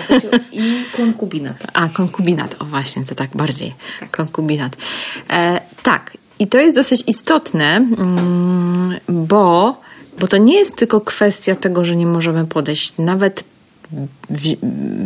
[0.07, 1.63] kocią- i konkubinat.
[1.73, 3.73] A, konkubinat, o właśnie, to tak bardziej.
[4.11, 4.77] Konkubinat.
[5.29, 9.75] E, tak, i to jest dosyć istotne, mm, bo,
[10.19, 12.93] bo to nie jest tylko kwestia tego, że nie możemy podejść.
[12.97, 13.43] Nawet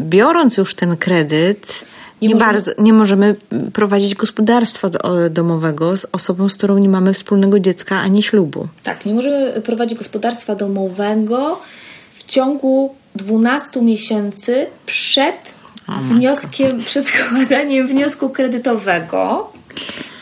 [0.10, 1.86] biorąc już ten kredyt,
[2.28, 3.36] nie, możemy- bardzo, nie możemy
[3.74, 8.68] prowadzić gospodarstwa do, domowego z osobą, z którą nie mamy wspólnego dziecka ani ślubu.
[8.84, 11.60] Tak, nie możemy prowadzić gospodarstwa domowego
[12.16, 15.54] w ciągu 12 miesięcy przed
[16.02, 19.52] wnioskiem, przed składaniem wniosku kredytowego.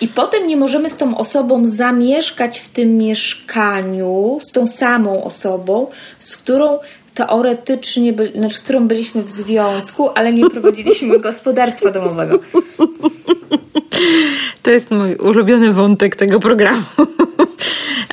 [0.02, 5.88] I potem nie możemy z tą osobą zamieszkać w tym mieszkaniu, z tą samą osobą,
[6.20, 6.78] z którą
[7.13, 12.39] teoretycznie, by, znaczy, z którą byliśmy w związku, ale nie prowadziliśmy gospodarstwa domowego.
[14.62, 16.82] To jest mój ulubiony wątek tego programu.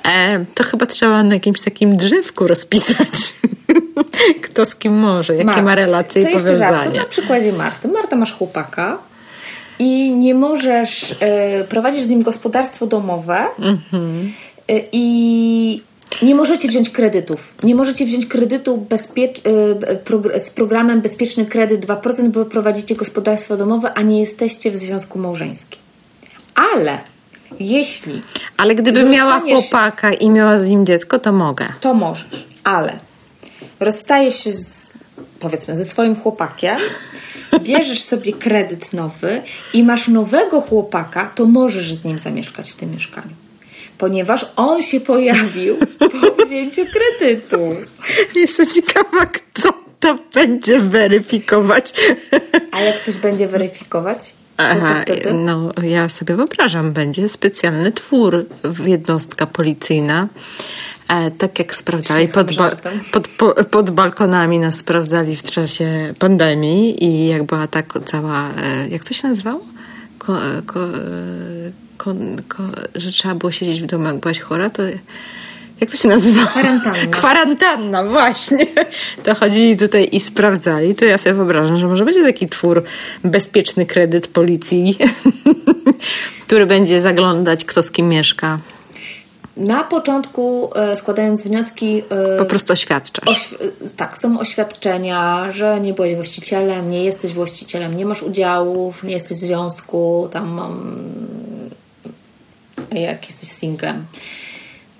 [0.08, 3.34] E, to chyba trzeba na jakimś takim drzewku rozpisać.
[4.42, 7.00] Kto z kim może, jakie Marta, ma relacje to i jeszcze raz, to powiązania.
[7.02, 7.88] na przykładzie Marty.
[7.88, 8.98] Marta masz chłopaka
[9.78, 14.32] i nie możesz e, prowadzić z nim gospodarstwo domowe Mhm.
[14.68, 15.82] e, i
[16.22, 17.54] Nie możecie wziąć kredytów.
[17.62, 18.86] Nie możecie wziąć kredytu
[20.36, 25.18] y, z programem Bezpieczny Kredyt 2%, bo prowadzicie gospodarstwo domowe, a nie jesteście w związku
[25.18, 25.80] małżeńskim.
[26.74, 26.98] Ale
[27.60, 28.20] jeśli
[28.56, 31.68] Ale gdybym miała chłopaka i miała z nim dziecko, to mogę.
[31.80, 32.98] to możesz, ale
[33.80, 34.90] rozstajesz się z,
[35.40, 36.76] powiedzmy ze swoim chłopakiem,
[37.60, 39.42] bierzesz sobie kredyt nowy
[39.74, 43.34] i masz nowego chłopaka, to możesz z nim zamieszkać w tym mieszkaniu.
[44.00, 47.58] Ponieważ on się pojawił po wzięciu kredytu.
[48.34, 51.92] Jestem ciekawa, kto to będzie weryfikować.
[52.72, 54.32] A jak ktoś będzie weryfikować?
[54.56, 58.46] Aha, no ja sobie wyobrażam, będzie specjalny twór,
[58.86, 60.28] jednostka policyjna.
[61.08, 62.76] E, tak jak sprawdzali pod, ba-
[63.12, 68.88] pod, po, pod balkonami nas sprawdzali w czasie pandemii i jak była tak cała, e,
[68.88, 69.60] jak to się nazywało?
[70.18, 70.80] Ko, e, ko,
[72.08, 74.82] e, że trzeba było siedzieć w domu, jak byłaś chora, to
[75.80, 76.46] jak to się nazywa?
[76.46, 77.06] Kwarantanna.
[77.16, 78.66] Kwarantanna, właśnie.
[79.24, 80.94] To chodzili tutaj i sprawdzali.
[80.94, 82.84] To ja sobie wyobrażam, że może będzie taki twór
[83.24, 84.98] bezpieczny kredyt policji,
[86.46, 88.58] który będzie zaglądać, kto z kim mieszka.
[89.56, 93.28] Na początku e, składając wnioski e, Po prostu oświadczasz.
[93.28, 93.56] Oświ-
[93.96, 99.36] tak, są oświadczenia, że nie byłeś właścicielem, nie jesteś właścicielem, nie masz udziałów, nie jesteś
[99.36, 101.70] w związku, tam um,
[102.92, 104.06] jak jesteś singlem.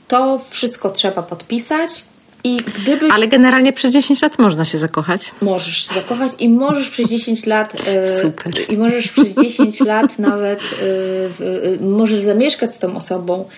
[0.09, 2.05] To wszystko trzeba podpisać
[2.45, 5.31] i gdybyś Ale generalnie przez 10 lat można się zakochać.
[5.41, 8.53] możesz się zakochać i możesz przez 10 lat e, Super.
[8.69, 13.49] i możesz przez 10 lat nawet e, e, możesz zamieszkać z tą osobą,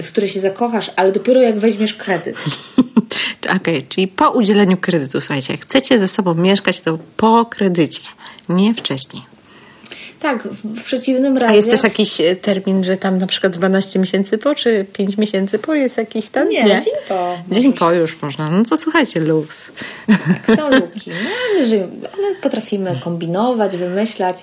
[0.00, 2.36] z której się zakochasz, ale dopiero jak weźmiesz kredyt.
[3.56, 8.02] Okej, czyli po udzieleniu kredytu, słuchajcie, jak chcecie ze sobą mieszkać, to po kredycie,
[8.48, 9.22] nie wcześniej.
[10.20, 13.98] Tak, w, przeciwnym razie A jest też jakiś e, termin, że tam na przykład 12
[13.98, 16.48] miesięcy po, czy 5 miesięcy po jest jakiś tam?
[16.48, 17.38] Nie, dzień po.
[17.50, 18.50] Dzień po już można.
[18.50, 19.70] No to słuchajcie, luz.
[20.56, 24.36] Są luki, no, ale, ale potrafimy kombinować, wymyślać.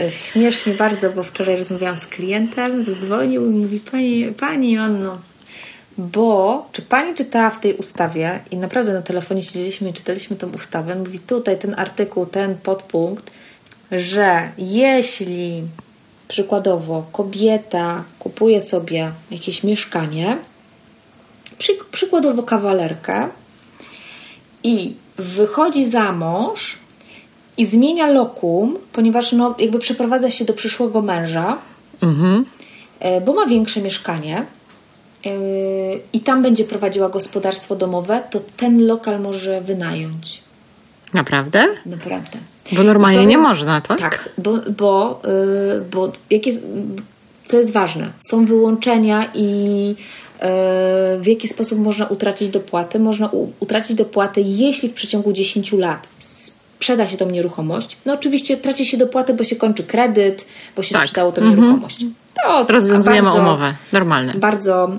[0.00, 5.18] E, Śmiesznie bardzo, bo wczoraj rozmawiałam z klientem, zadzwonił i mówi Pani, pani Joanno,
[5.98, 10.50] bo czy Pani czytała w tej ustawie i naprawdę na telefonie siedzieliśmy i czytaliśmy tą
[10.52, 13.30] ustawę, mówi tutaj ten artykuł, ten podpunkt,
[13.92, 15.62] że jeśli
[16.28, 20.38] przykładowo kobieta kupuje sobie jakieś mieszkanie,
[21.58, 23.28] przy, przykładowo kawalerkę,
[24.62, 26.78] i wychodzi za mąż
[27.56, 31.58] i zmienia lokum, ponieważ no, jakby przeprowadza się do przyszłego męża,
[33.00, 34.36] e, bo ma większe mieszkanie
[35.26, 35.30] e,
[36.12, 40.42] i tam będzie prowadziła gospodarstwo domowe, to ten lokal może wynająć.
[41.14, 41.66] Naprawdę?
[41.86, 42.38] Naprawdę.
[42.72, 44.00] Bo normalnie I nie powiem- można, tak?
[44.00, 45.22] Tak, bo, bo,
[45.78, 46.58] y, bo jak jest,
[47.44, 49.46] co jest ważne, są wyłączenia i
[50.36, 50.38] y,
[51.20, 52.98] w jaki sposób można utracić dopłaty.
[52.98, 57.96] Można utracić dopłaty, jeśli w przeciągu 10 lat sprzeda się tą nieruchomość.
[58.06, 60.46] No oczywiście traci się dopłaty, bo się kończy kredyt,
[60.76, 61.02] bo się Tak.
[61.04, 62.04] sprzedało tą nieruchomość.
[62.44, 63.74] To Rozwiązujemy bardzo- umowę.
[63.92, 64.34] Normalne.
[64.34, 64.90] bardzo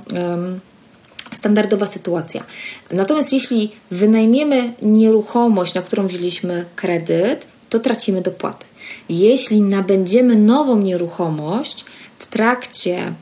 [1.34, 2.44] standardowa sytuacja.
[2.92, 8.66] Natomiast jeśli wynajmiemy nieruchomość, na którą wzięliśmy kredyt, to tracimy dopłaty.
[9.10, 11.86] Jeśli nabędziemy nową nieruchomość
[12.20, 13.14] w trakcie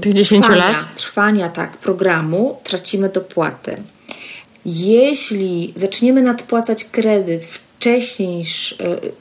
[0.00, 0.94] Tych 10 trwania, lat?
[0.94, 3.76] trwania tak, programu, tracimy dopłaty.
[4.66, 8.76] Jeśli zaczniemy nadpłacać kredyt wcześniej niż y,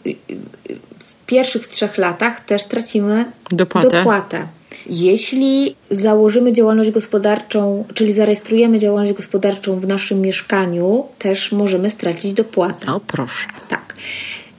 [0.08, 3.89] y, y, w pierwszych trzech latach, też tracimy Dopłatę.
[3.89, 4.47] dopłatę.
[4.86, 12.88] Jeśli założymy działalność gospodarczą, czyli zarejestrujemy działalność gospodarczą w naszym mieszkaniu, też możemy stracić dopłatę.
[12.93, 13.48] O proszę.
[13.69, 13.96] Tak.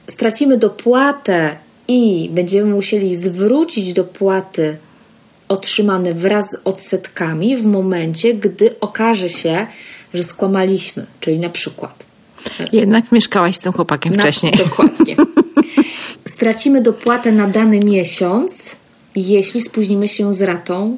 [0.07, 1.55] Stracimy dopłatę
[1.87, 4.77] i będziemy musieli zwrócić dopłaty
[5.47, 9.67] otrzymane wraz z odsetkami w momencie, gdy okaże się,
[10.13, 11.05] że skłamaliśmy.
[11.19, 12.05] Czyli na przykład.
[12.71, 14.53] Jednak mieszkałaś z tym chłopakiem Na- wcześniej.
[14.53, 15.15] Dokładnie.
[16.35, 18.75] Stracimy dopłatę na dany miesiąc,
[19.15, 20.97] jeśli spóźnimy się z ratą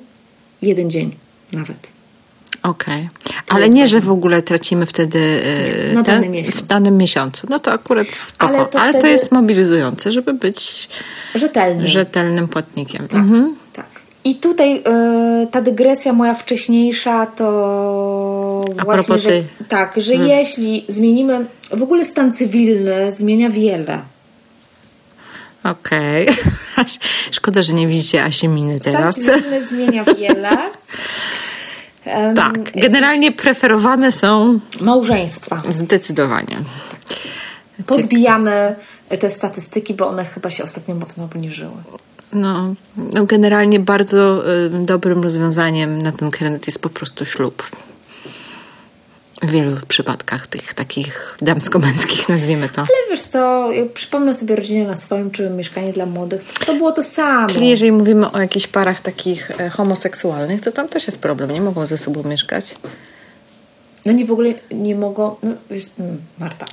[0.61, 1.15] jeden dzień
[1.53, 1.77] nawet.
[2.63, 3.09] Okej.
[3.49, 5.19] Ale nie, że w ogóle tracimy wtedy
[5.89, 6.55] e, Na ten- dany miesiąc.
[6.55, 7.47] w danym miesiącu.
[7.49, 8.47] No to akurat spoko.
[8.47, 10.89] Ale Ale to to, wtedy- jest mobilizujące, żeby być
[11.35, 11.87] Rzetelnie.
[11.87, 13.07] rzetelnym płatnikiem.
[13.07, 13.55] Tak, Mhm.
[13.73, 13.85] tak.
[14.23, 19.31] I tutaj e, ta dygresja moja wcześniejsza to A właśnie, że,
[19.69, 21.45] tak, że jeśli zmienimy,
[21.77, 24.01] w ogóle stan cywilny zmienia wiele.
[25.71, 26.27] Okej.
[27.31, 29.15] Szkoda, że nie widzicie Asi miny Stan teraz.
[29.15, 30.49] cywilny zmienia wiele.
[32.05, 32.71] Em, Tak.
[32.75, 35.61] Generalnie preferowane są Małżeństwa.
[35.69, 36.57] zdecydowanie.
[37.85, 38.75] Podbijamy
[39.19, 41.71] te statystyki, bo one chyba się ostatnio mocno obniżyły.
[42.33, 47.63] No, no generalnie bardzo y, dobrym rozwiązaniem na ten kredyt jest po prostu ślub.
[49.41, 52.81] W wielu przypadkach tych takich damsko-męskich, nazwijmy to.
[52.81, 56.73] Ale wiesz co, jak przypomnę sobie rodzinę na swoim, czy mieszkanie dla młodych, to, to
[56.73, 57.47] było to samo.
[57.47, 61.51] Czyli jeżeli mówimy o jakichś parach takich e, homoseksualnych, to tam też jest problem.
[61.51, 62.75] Nie mogą ze sobą mieszkać.
[64.05, 66.65] No nie w ogóle nie mogą, no wiesz, mm, Marta,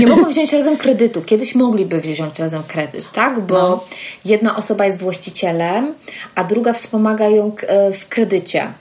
[0.00, 1.22] nie mogą wziąć razem kredytu.
[1.22, 3.40] Kiedyś mogliby wziąć razem kredyt, tak?
[3.40, 3.84] Bo No.
[4.24, 5.94] jedna osoba jest właścicielem,
[6.34, 8.72] a druga wspomaga ją e, w kredycie,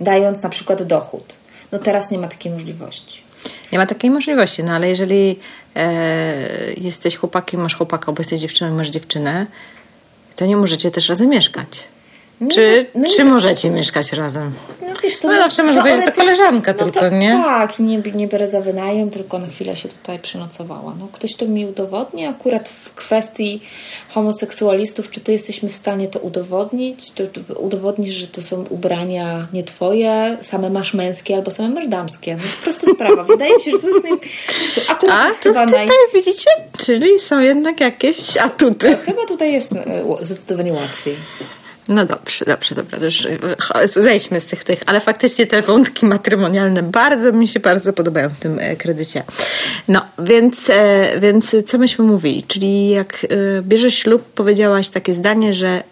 [0.00, 1.34] dając na przykład dochód.
[1.72, 3.22] No teraz nie ma takiej możliwości.
[3.72, 5.38] Nie ma takiej możliwości, no ale jeżeli
[5.76, 9.46] e, jesteś chłopakiem, masz chłopaka, albo jesteś dziewczyną i masz dziewczynę,
[10.36, 11.84] to nie możecie też razem mieszkać.
[12.52, 14.52] Czy, no nie czy możecie mieszkać razem?
[15.04, 17.30] No wiesz, to No zawsze może powiedzieć, że to koleżanka no tylko, to, nie?
[17.30, 20.94] Tak, nie, nie biorę za wynajem, tylko na chwilę się tutaj przynocowała.
[21.00, 23.60] No, ktoś to mi udowodni akurat w kwestii
[24.08, 27.10] homoseksualistów, czy ty jesteśmy w stanie to udowodnić?
[27.10, 31.88] To, to udowodnisz, że to są ubrania nie twoje, same masz męskie albo same masz
[31.88, 32.36] damskie.
[32.36, 33.24] No to prosta sprawa.
[33.34, 34.18] Wydaje mi się, że to jest naj...
[34.74, 35.96] to akurat A, jest to chyba tutaj naj...
[36.14, 36.50] widzicie?
[36.78, 38.96] Czyli są jednak jakieś atuty.
[38.96, 41.16] Chyba tutaj jest e, zdecydowanie łatwiej.
[41.88, 43.26] No dobrze, dobrze, dobra, już
[43.58, 48.28] cho- zejdźmy z tych, tych, ale faktycznie te wątki matrymonialne bardzo mi się bardzo podobają
[48.28, 49.22] w tym e, kredycie.
[49.88, 52.42] No, więc, e, więc co myśmy mówili?
[52.42, 53.26] Czyli jak
[53.58, 55.82] e, bierzesz ślub, powiedziałaś takie zdanie, że e,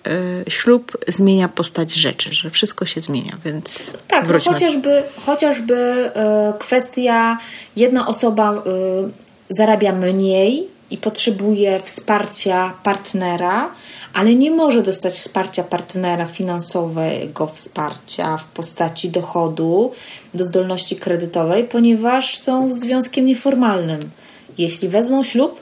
[0.51, 3.79] ślub zmienia postać rzeczy, że wszystko się zmienia, więc
[4.09, 7.39] Tak, no chociażby, chociażby e, kwestia,
[7.77, 8.63] jedna osoba e,
[9.49, 13.69] zarabia mniej i potrzebuje wsparcia partnera,
[14.13, 19.93] ale nie może dostać wsparcia partnera finansowego, wsparcia w postaci dochodu
[20.35, 24.11] do zdolności kredytowej, ponieważ są związkiem nieformalnym.
[24.59, 25.61] Jeśli wezmą ślub,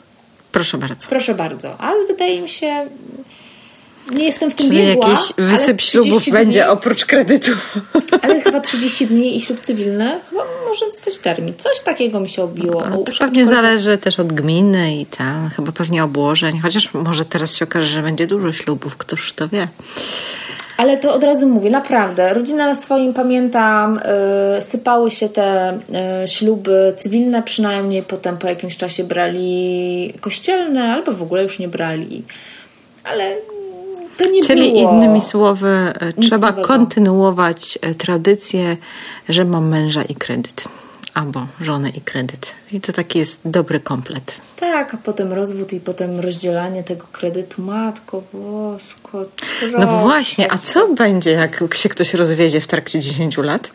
[0.52, 1.08] Proszę bardzo.
[1.08, 1.80] proszę bardzo.
[1.80, 2.86] A wydaje mi się,
[4.10, 7.76] nie jestem w tym Czyli biegła, jakiś wysyp 30 ślubów dni- będzie oprócz kredytów.
[8.22, 11.54] ale chyba 30 dni i ślub cywilny chyba może zostać termin.
[11.58, 12.82] Coś takiego mi się obiło.
[12.90, 17.54] No, to pewnie zależy też od gminy i tam, chyba pewnie obłożeń, chociaż może teraz
[17.54, 19.68] się okaże, że będzie dużo ślubów, któż to wie.
[20.76, 22.34] Ale to od razu mówię, naprawdę.
[22.34, 24.00] Rodzina na swoim, pamiętam,
[24.58, 25.78] y, sypały się te
[26.24, 31.68] y, śluby cywilne, przynajmniej potem po jakimś czasie brali kościelne, albo w ogóle już nie
[31.68, 32.22] brali.
[33.04, 33.36] Ale
[34.20, 34.92] to nie Czyli było.
[34.92, 36.68] innymi słowy, e, trzeba nowego.
[36.68, 38.76] kontynuować e, tradycję,
[39.28, 40.64] że mam męża i kredyt.
[41.14, 42.52] Albo żonę i kredyt.
[42.72, 44.34] I to taki jest dobry komplet.
[44.56, 47.62] Tak, a potem rozwód i potem rozdzielanie tego kredytu.
[47.62, 49.24] Matko bosko.
[49.78, 53.70] No właśnie, a co będzie, jak się ktoś rozwiedzie w trakcie 10 lat?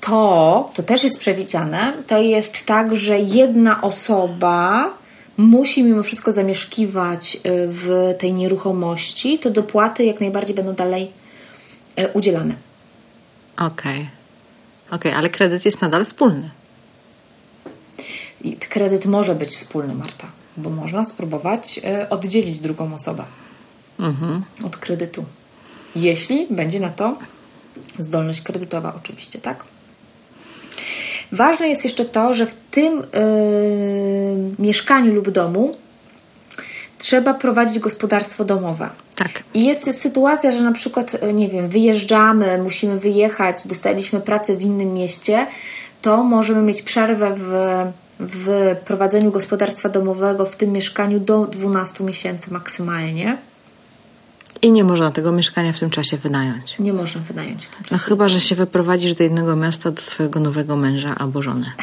[0.00, 4.90] To, to też jest przewidziane, to jest tak, że jedna osoba
[5.36, 11.10] musi mimo wszystko zamieszkiwać y, w tej nieruchomości, to dopłaty jak najbardziej będą dalej
[11.98, 12.54] y, udzielane.
[13.56, 14.08] Okej.
[14.90, 16.50] Okej, ale kredyt jest nadal wspólny.
[18.40, 23.24] I kredyt może być wspólny, Marta, bo można spróbować y, oddzielić drugą osobę
[24.64, 25.24] od kredytu.
[25.96, 27.16] Jeśli będzie na to
[27.98, 29.64] zdolność kredytowa, oczywiście, tak?
[31.32, 33.04] Ważne jest jeszcze to, że w tym y,
[34.58, 35.76] mieszkaniu lub domu
[36.98, 38.90] trzeba prowadzić gospodarstwo domowe.
[39.14, 39.30] Tak.
[39.54, 44.62] I jest sytuacja, że na przykład, y, nie wiem, wyjeżdżamy, musimy wyjechać, dostaliśmy pracę w
[44.62, 45.46] innym mieście,
[46.02, 47.52] to możemy mieć przerwę w,
[48.20, 53.38] w prowadzeniu gospodarstwa domowego w tym mieszkaniu do 12 miesięcy maksymalnie.
[54.64, 56.78] I nie można tego mieszkania w tym czasie wynająć.
[56.78, 58.04] Nie można wynająć w tym No czasie.
[58.08, 61.66] chyba, że się wyprowadzisz do jednego miasta do swojego nowego męża albo żony.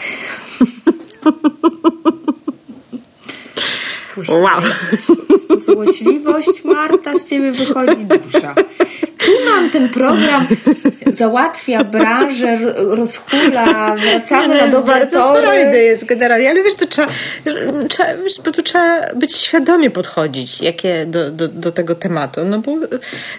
[4.13, 4.62] Złośliwa Wow.
[4.91, 5.17] jesteś.
[5.65, 8.56] Złośliwość, Marta, z ciebie wychodzi dusza.
[9.17, 10.47] Tu nam ten program
[11.13, 15.78] załatwia branżę, rozhula, wracamy Nie, na no, dobre bardzo tory.
[15.78, 17.08] jest generalnie, ale wiesz, to trzeba,
[17.89, 22.60] trzeba wiesz, bo tu trzeba być świadomie podchodzić jakie do, do, do tego tematu, no
[22.60, 22.71] bo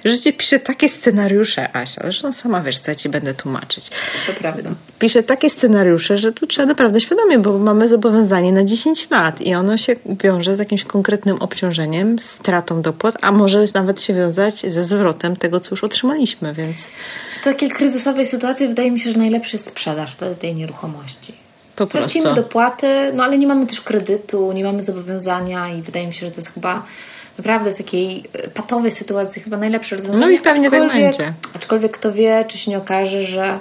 [0.05, 3.91] życie pisze takie scenariusze, Asia, zresztą sama wiesz, co ja ci będę tłumaczyć.
[4.27, 4.71] To prawda.
[4.99, 9.55] Pisze takie scenariusze, że tu trzeba naprawdę świadomie, bo mamy zobowiązanie na 10 lat i
[9.55, 14.85] ono się wiąże z jakimś konkretnym obciążeniem, stratą dopłat, a może nawet się wiązać ze
[14.85, 16.89] zwrotem tego, co już otrzymaliśmy, więc
[17.33, 21.33] W takiej kryzysowej sytuacji wydaje mi się, że najlepszy jest sprzedaż tej nieruchomości.
[21.77, 22.09] po prostu.
[22.13, 26.27] Tracimy dopłaty, no ale nie mamy też kredytu, nie mamy zobowiązania i wydaje mi się,
[26.27, 26.83] że to jest chyba
[27.39, 30.27] naprawdę w takiej e, patowej sytuacji chyba najlepsze rozwiązanie.
[30.27, 31.33] No i pewnie tak Aczkolwiek- będzie.
[31.57, 33.59] Aczkolwiek kto wie, czy się nie okaże, że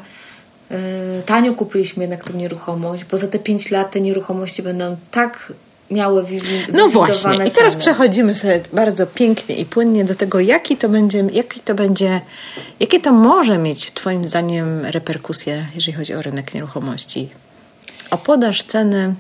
[0.72, 5.54] y, tanio kupiliśmy jednak tą nieruchomość, bo za te 5 lat te nieruchomości będą tak
[5.92, 6.42] miały wi-
[6.74, 7.34] No właśnie.
[7.48, 7.78] I teraz ceny.
[7.82, 12.22] przechodzimy sobie bardzo pięknie i płynnie do tego, jaki to będzie, jaki to będzie,
[12.80, 17.30] jakie to może mieć Twoim zdaniem reperkusje, jeżeli chodzi o rynek nieruchomości.
[18.12, 19.16] O podaż ceny.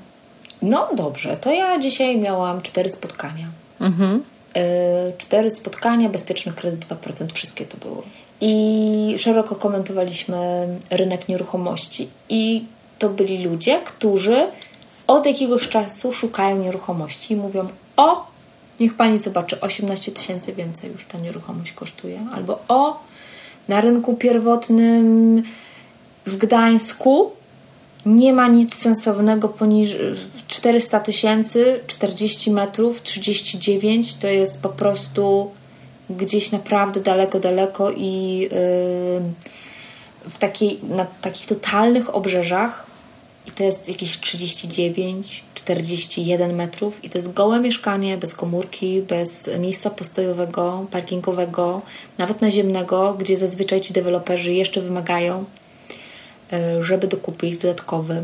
[0.61, 3.47] No dobrze, to ja dzisiaj miałam cztery spotkania.
[3.81, 4.23] Mhm.
[4.55, 4.61] Yy,
[5.17, 8.01] cztery spotkania, bezpieczny kredyt 2%, wszystkie to były.
[8.41, 12.09] I szeroko komentowaliśmy rynek nieruchomości.
[12.29, 12.65] I
[12.99, 14.47] to byli ludzie, którzy
[15.11, 18.27] od jakiegoś czasu szukają nieruchomości i mówią: O,
[18.79, 22.19] niech pani zobaczy, 18 tysięcy więcej już ta nieruchomość kosztuje.
[22.35, 22.99] Albo o,
[23.67, 25.43] na rynku pierwotnym
[26.25, 27.31] w Gdańsku
[28.05, 29.99] nie ma nic sensownego poniżej
[30.47, 35.51] 400 tysięcy, 40 metrów, 39 to jest po prostu
[36.09, 38.49] gdzieś naprawdę daleko, daleko i yy,
[40.29, 42.90] w takiej, na takich totalnych obrzeżach
[43.47, 49.49] i to jest jakieś 39, 41 metrów i to jest gołe mieszkanie, bez komórki, bez
[49.59, 51.81] miejsca postojowego, parkingowego,
[52.17, 55.45] nawet naziemnego, gdzie zazwyczaj ci deweloperzy jeszcze wymagają
[56.53, 58.23] y, żeby dokupić dodatkowy,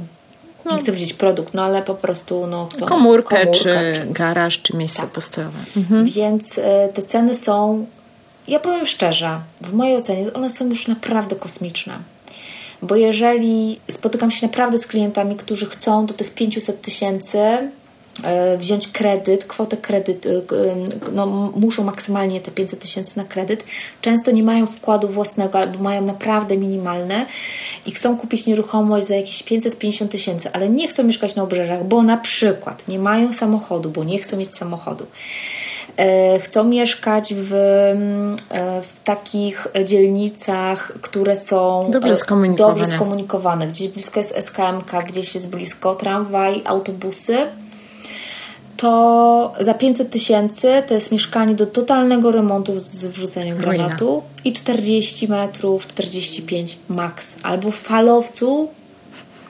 [0.72, 5.02] nie chcę powiedzieć produkt, no ale po prostu no, chcą Komórkę, czy, garaż, czy miejsce
[5.02, 5.10] Tak.
[5.10, 5.60] postojowe.
[6.04, 6.62] Więc y,
[6.94, 7.86] te ceny są,
[8.48, 12.00] ja powiem szczerze, w mojej ocenie one są już naprawdę kosmiczne.
[12.82, 18.88] Bo jeżeli spotykam się naprawdę z klientami, którzy chcą do tych 500 tysięcy y, wziąć
[18.88, 20.44] kredyt, kwotę kredytu, y,
[21.12, 21.26] no,
[21.56, 23.64] muszą maksymalnie te 500 tysięcy na kredyt,
[24.02, 27.26] często nie mają wkładu własnego albo mają naprawdę minimalne
[27.86, 32.04] i chcą kupić nieruchomość za jakieś 550 tysięcy, ale nie chcą mieszkać na obrzeżach, bo
[32.04, 35.06] na przykład nie mają samochodu, bo nie chcą mieć samochodu.
[35.98, 42.80] E, Chcą mieszkać w, mm, e, w takich dzielnicach, które są Dobrze e, skomunikowane.
[42.80, 43.68] dobrze skomunikowane.
[43.68, 47.38] Gdzieś blisko jest SKMK, gdzieś jest blisko tramwaj, autobusy
[48.78, 53.84] to za 500 tysięcy to jest mieszkanie do totalnego remontu z wrzuceniem Ruina.
[53.84, 57.36] granatu i 40 metrów, 45 max.
[57.44, 58.70] Albo w falowcu,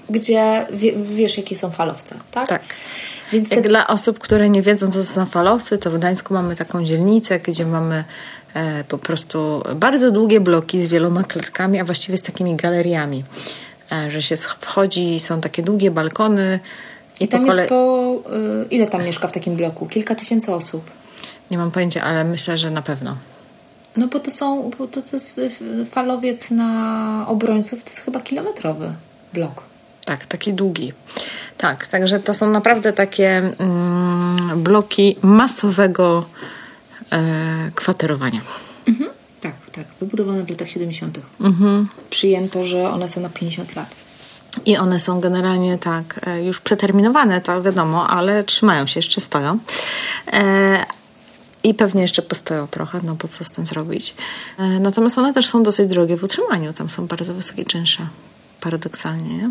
[0.09, 2.47] gdzie wie, wiesz, jakie są falowce, tak?
[2.47, 2.61] Tak.
[3.31, 6.33] Więc te, Jak dla osób, które nie wiedzą, co to są falowcy, to w Gdańsku
[6.33, 8.03] mamy taką dzielnicę, gdzie mamy
[8.53, 13.23] e, po prostu bardzo długie bloki z wieloma klatkami, a właściwie z takimi galeriami.
[13.91, 16.59] E, że się wchodzi, są takie długie balkony
[17.19, 18.13] I tam po jest kolei- po...
[18.63, 19.85] Y, ile tam mieszka w takim bloku?
[19.85, 20.91] Kilka tysięcy osób.
[21.51, 23.17] Nie mam pojęcia, ale myślę, że na pewno.
[23.97, 24.69] No bo to są...
[24.77, 28.93] Bo to, to jest y, falowiec na obrońców, to jest chyba kilometrowy
[29.33, 29.63] blok.
[30.07, 30.93] Tak, taki długi.
[31.57, 36.25] Tak, także to są naprawdę takie mm, bloki masowego
[37.11, 38.41] e, kwaterowania.
[38.87, 39.09] Mhm.
[39.41, 39.85] Tak, tak.
[39.99, 41.19] Wybudowane w latach 70.
[41.41, 41.87] Mhm.
[42.09, 43.95] Przyjęto, że one są na 50 lat.
[44.65, 49.59] I one są generalnie tak e, już przeterminowane, to wiadomo, ale trzymają się, jeszcze stoją.
[50.33, 50.85] E,
[51.63, 54.15] I pewnie jeszcze postoją trochę, no bo co z tym zrobić.
[54.57, 58.07] E, natomiast one też są dosyć drogie w utrzymaniu, tam są bardzo wysokie czynsze.
[58.67, 59.49] Paradoksalnie, nie?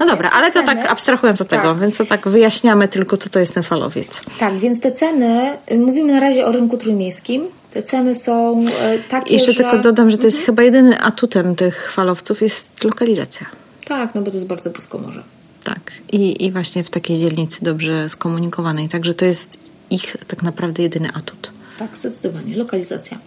[0.00, 1.78] No dobra, ale to tak abstrahując od tego, Tak.
[1.78, 4.20] więc to tak wyjaśniamy tylko, co to jest ten falowiec.
[4.38, 7.44] Tak, więc te ceny, mówimy na razie o rynku trójmiejskim.
[7.72, 8.68] Te ceny są y,
[9.08, 9.62] takie, Jeszcze że...
[9.62, 13.46] tylko dodam, że to jest chyba jedyny atutem tych falowców jest lokalizacja.
[13.84, 15.22] Tak, no bo to jest bardzo blisko morza.
[15.64, 15.80] Tak.
[16.12, 18.88] I, I właśnie w takiej dzielnicy dobrze skomunikowanej.
[18.88, 19.58] Także to jest
[19.90, 21.50] ich tak naprawdę jedyny atut.
[21.78, 23.18] Tak, zdecydowanie, lokalizacja.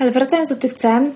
[0.00, 1.10] Ale wracając do tych cen, y,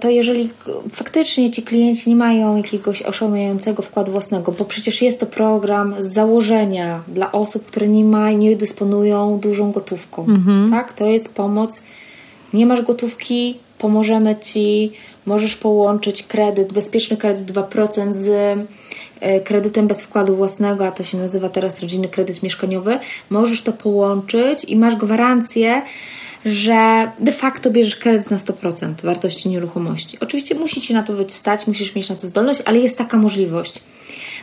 [0.00, 0.50] to jeżeli
[0.92, 6.12] faktycznie ci klienci nie mają jakiegoś oszałamiającego wkładu własnego, bo przecież jest to program z
[6.12, 10.26] założenia dla osób, które nie, ma, nie dysponują dużą gotówką.
[10.70, 10.92] Tak?
[10.92, 11.82] To jest pomoc.
[12.52, 14.92] Nie masz gotówki, pomożemy ci,
[15.26, 18.28] możesz połączyć kredyt, bezpieczny kredyt 2% z
[19.20, 22.98] e, kredytem bez wkładu własnego, a to się nazywa teraz rodzinny kredyt mieszkaniowy.
[23.30, 25.82] Możesz to połączyć i masz gwarancję,
[26.44, 30.18] że de facto bierzesz kredyt na 100% wartości nieruchomości.
[30.20, 33.16] Oczywiście musi ci na to być stać, musisz mieć na to zdolność, ale jest taka
[33.16, 33.80] możliwość.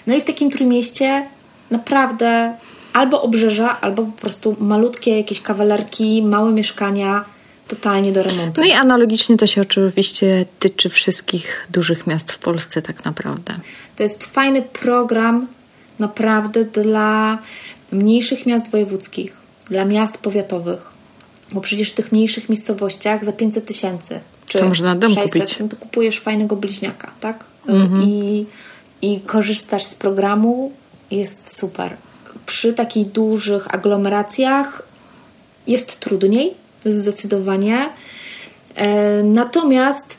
[0.07, 1.25] No i w takim trójmieście
[1.71, 2.53] naprawdę
[2.93, 7.25] albo obrzeża, albo po prostu malutkie jakieś kawalerki, małe mieszkania,
[7.67, 8.61] totalnie do remontu.
[8.61, 13.53] No i analogicznie to się oczywiście tyczy wszystkich dużych miast w Polsce tak naprawdę.
[13.95, 15.47] To jest fajny program
[15.99, 17.37] naprawdę dla
[17.91, 19.33] mniejszych miast wojewódzkich,
[19.69, 20.90] dla miast powiatowych.
[21.51, 25.59] Bo przecież w tych mniejszych miejscowościach za 500 tysięcy czy To można dom 600, kupić.
[25.59, 27.43] no to kupujesz fajnego bliźniaka, tak?
[28.05, 28.45] I,
[29.01, 30.71] I korzystasz z programu,
[31.11, 31.95] jest super.
[32.45, 34.83] Przy takich dużych aglomeracjach
[35.67, 36.53] jest trudniej,
[36.85, 37.89] zdecydowanie.
[38.75, 40.17] E, Natomiast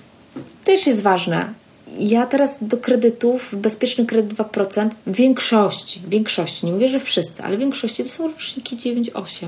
[0.65, 1.53] też jest ważne,
[1.99, 7.43] ja teraz do kredytów, bezpieczny kredyt 2%, w większości, w większości, nie mówię, że wszyscy,
[7.43, 9.47] ale w większości to są roczniki 9,8,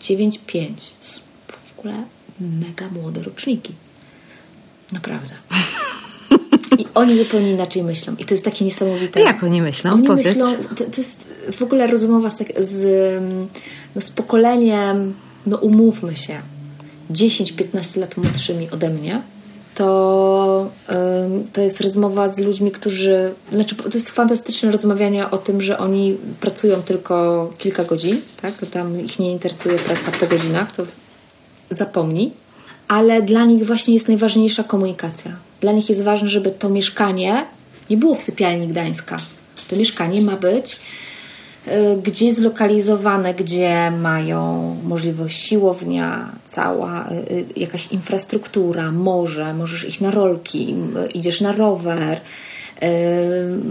[0.00, 0.74] 9,5.
[0.98, 1.94] To są w ogóle
[2.40, 3.74] mega młode roczniki.
[4.92, 5.34] Naprawdę.
[6.78, 8.14] I oni zupełnie inaczej myślą.
[8.18, 9.20] I to jest takie niesamowite.
[9.20, 9.92] Jak oni myślą?
[9.92, 10.26] Oni Powiedz.
[10.26, 12.82] myślą, to, to jest w ogóle rozmowa z, tak, z,
[13.94, 15.14] no, z pokoleniem,
[15.46, 16.40] no umówmy się,
[17.10, 19.22] 10-15 lat młodszymi ode mnie,
[19.74, 20.70] to,
[21.52, 23.34] to jest rozmowa z ludźmi, którzy.
[23.52, 28.54] Znaczy, to jest fantastyczne rozmawianie o tym, że oni pracują tylko kilka godzin, tak?
[28.70, 30.86] Tam ich nie interesuje praca po godzinach, to
[31.70, 32.32] zapomnij.
[32.88, 35.32] Ale dla nich właśnie jest najważniejsza komunikacja.
[35.60, 37.46] Dla nich jest ważne, żeby to mieszkanie
[37.90, 39.16] nie było w sypialni Gdańska.
[39.70, 40.80] To mieszkanie ma być
[41.70, 50.00] y, gdzieś zlokalizowane, gdzie mają możliwość siłownia, cała y, y, jakaś infrastruktura, morze, możesz iść
[50.00, 50.74] na rolki,
[51.14, 52.20] idziesz na rower,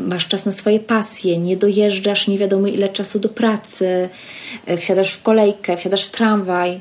[0.07, 4.09] masz czas na swoje pasje, nie dojeżdżasz nie wiadomo ile czasu do pracy,
[4.77, 6.79] wsiadasz w kolejkę, wsiadasz w tramwaj.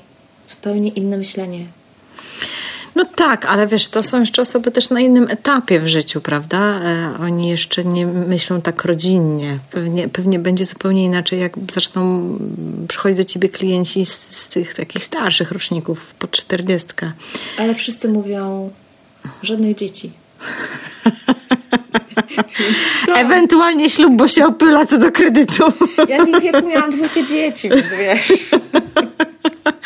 [0.48, 1.66] Zupełnie inne myślenie.
[2.98, 6.58] No tak, ale wiesz, to są jeszcze osoby też na innym etapie w życiu, prawda?
[6.58, 9.58] E, oni jeszcze nie myślą tak rodzinnie.
[9.70, 12.32] Pewnie, pewnie będzie zupełnie inaczej, jak zaczną
[12.88, 17.12] przychodzić do ciebie klienci z, z tych takich starszych roczników, po czterdziestka.
[17.58, 18.70] Ale wszyscy mówią
[19.42, 20.12] żadnych dzieci.
[23.16, 25.72] Ewentualnie ślub, bo się opyla co do kredytu.
[26.08, 28.32] Ja ich wieku miałam dwójkę dzieci, więc wiesz.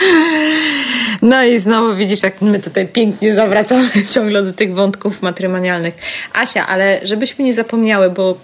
[1.22, 5.94] No i znowu widzisz, jak my tutaj pięknie zawracamy ciągle do tych wątków matrymonialnych.
[6.32, 8.36] Asia, ale żebyśmy nie zapomniały, bo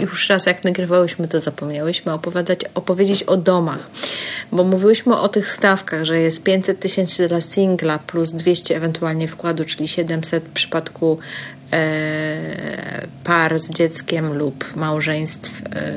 [0.00, 3.90] już raz jak nagrywałyśmy, to zapomniałyśmy opowiadać, opowiedzieć o domach.
[4.52, 9.64] Bo mówiłyśmy o tych stawkach, że jest 500 tysięcy dla singla plus 200 ewentualnie wkładu,
[9.64, 11.18] czyli 700 w przypadku
[13.24, 15.62] par z dzieckiem lub małżeństw.
[15.62, 15.94] E,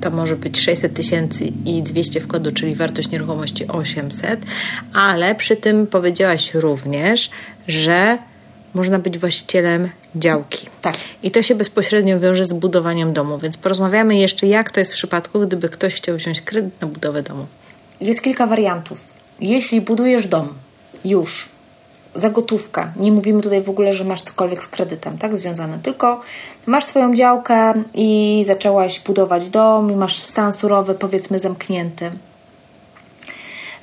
[0.00, 4.40] to może być 600 tysięcy i 200 wkładu, czyli wartość nieruchomości 800.
[4.92, 7.30] Ale przy tym powiedziałaś również,
[7.68, 8.18] że
[8.74, 10.66] można być właścicielem działki.
[10.82, 10.94] Tak.
[11.22, 14.96] I to się bezpośrednio wiąże z budowaniem domu, więc porozmawiamy jeszcze, jak to jest w
[14.96, 17.46] przypadku, gdyby ktoś chciał wziąć kredyt na budowę domu.
[18.00, 19.12] Jest kilka wariantów.
[19.40, 20.54] Jeśli budujesz dom
[21.04, 21.48] już
[22.14, 26.20] za gotówkę, nie mówimy tutaj w ogóle, że masz cokolwiek z kredytem, tak, związane, tylko
[26.66, 32.10] masz swoją działkę i zaczęłaś budować dom i masz stan surowy, powiedzmy zamknięty,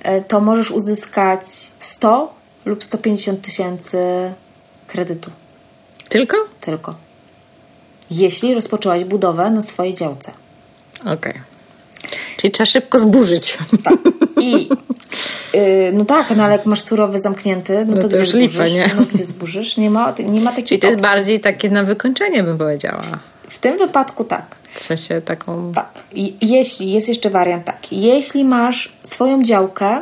[0.03, 1.45] e, to możesz uzyskać
[1.80, 2.34] 100
[2.65, 3.97] lub 150 tysięcy
[4.88, 5.32] kredytu.
[6.09, 6.38] Tylko?
[6.61, 6.95] Tylko.
[8.11, 10.32] Jeśli rozpoczęłaś budowę na swojej działce.
[11.05, 11.34] Okej.
[12.38, 13.57] Czyli trzeba szybko zburzyć.
[14.41, 14.67] I yy,
[15.93, 18.74] no tak, no ale jak masz surowy zamknięty, no to, to gdzie lipa, zburzysz?
[18.74, 18.91] nie?
[18.97, 19.78] No gdzie zburzysz?
[19.78, 21.16] Nie ma, nie ma takiej Czyli to jest opcji.
[21.16, 23.01] bardziej takie na wykończenie, bym powiedziała.
[23.49, 24.45] W tym wypadku tak.
[24.74, 25.72] W sensie taką...
[25.76, 25.89] Tak.
[26.13, 30.01] I jeśli, jest jeszcze wariant taki, jeśli masz swoją działkę,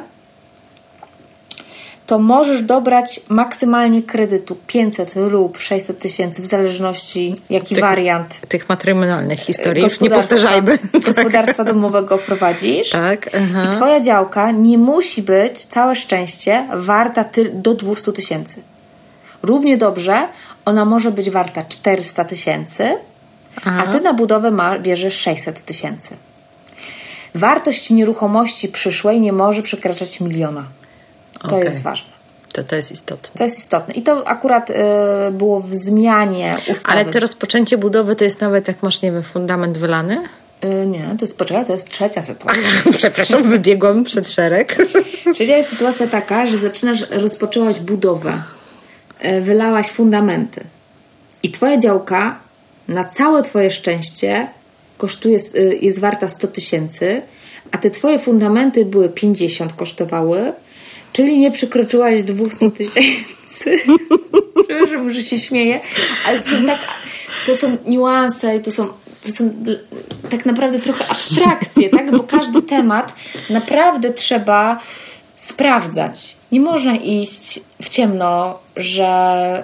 [2.06, 8.70] to możesz dobrać maksymalnie kredytu 500 lub 600 tysięcy, w zależności jaki Tych- wariant Tych
[8.70, 9.84] matrymonialnych historii.
[9.84, 10.78] Już nie powtarzajmy.
[11.06, 12.90] gospodarstwa domowego prowadzisz.
[12.90, 13.70] Tak, aha.
[13.72, 18.62] I twoja działka nie musi być, całe szczęście, warta do 200 tysięcy.
[19.44, 20.28] Równie dobrze
[20.66, 22.98] ona może być warta 400 tysięcy,
[23.66, 26.18] a ty na budowę ma, bierzesz 600 tysięcy.
[27.36, 30.66] Wartość nieruchomości przyszłej nie może przekraczać miliona.
[31.50, 31.64] To Okej.
[31.64, 32.10] jest ważne.
[32.54, 33.38] To, to jest istotne.
[33.38, 33.94] To jest istotne.
[33.94, 34.74] I to akurat y,
[35.32, 36.88] było w zmianie ustawy.
[36.88, 40.24] Ale to rozpoczęcie budowy to jest nawet jak masz, nie wiem, fundament wylany?
[40.64, 42.62] Y, nie, to jest, poczekaj, to jest trzecia sytuacja.
[42.98, 44.78] Przepraszam, wybiegłam przed szereg.
[45.34, 48.44] Trzecia jest sytuacja taka, że zaczynasz, rozpoczęłaś budowę,
[49.20, 50.64] e, wylałaś fundamenty
[51.44, 52.40] i twoja działka
[52.88, 54.48] na całe twoje szczęście
[54.98, 57.22] kosztuje, y, jest warta 100 tysięcy,
[57.72, 60.54] a te twoje fundamenty były 50 kosztowały,
[61.14, 63.80] czyli nie przekroczyłaś 200 tysięcy.
[64.68, 65.80] Przepraszam, że się śmieję,
[66.28, 66.80] ale to są tak,
[67.46, 68.88] to są niuanse i to są,
[69.24, 69.54] to są
[70.30, 72.12] tak naprawdę trochę abstrakcje, tak?
[72.12, 73.14] Bo każdy temat
[73.50, 74.80] naprawdę trzeba
[75.38, 76.36] sprawdzać.
[76.52, 79.64] Nie można iść w ciemno, że,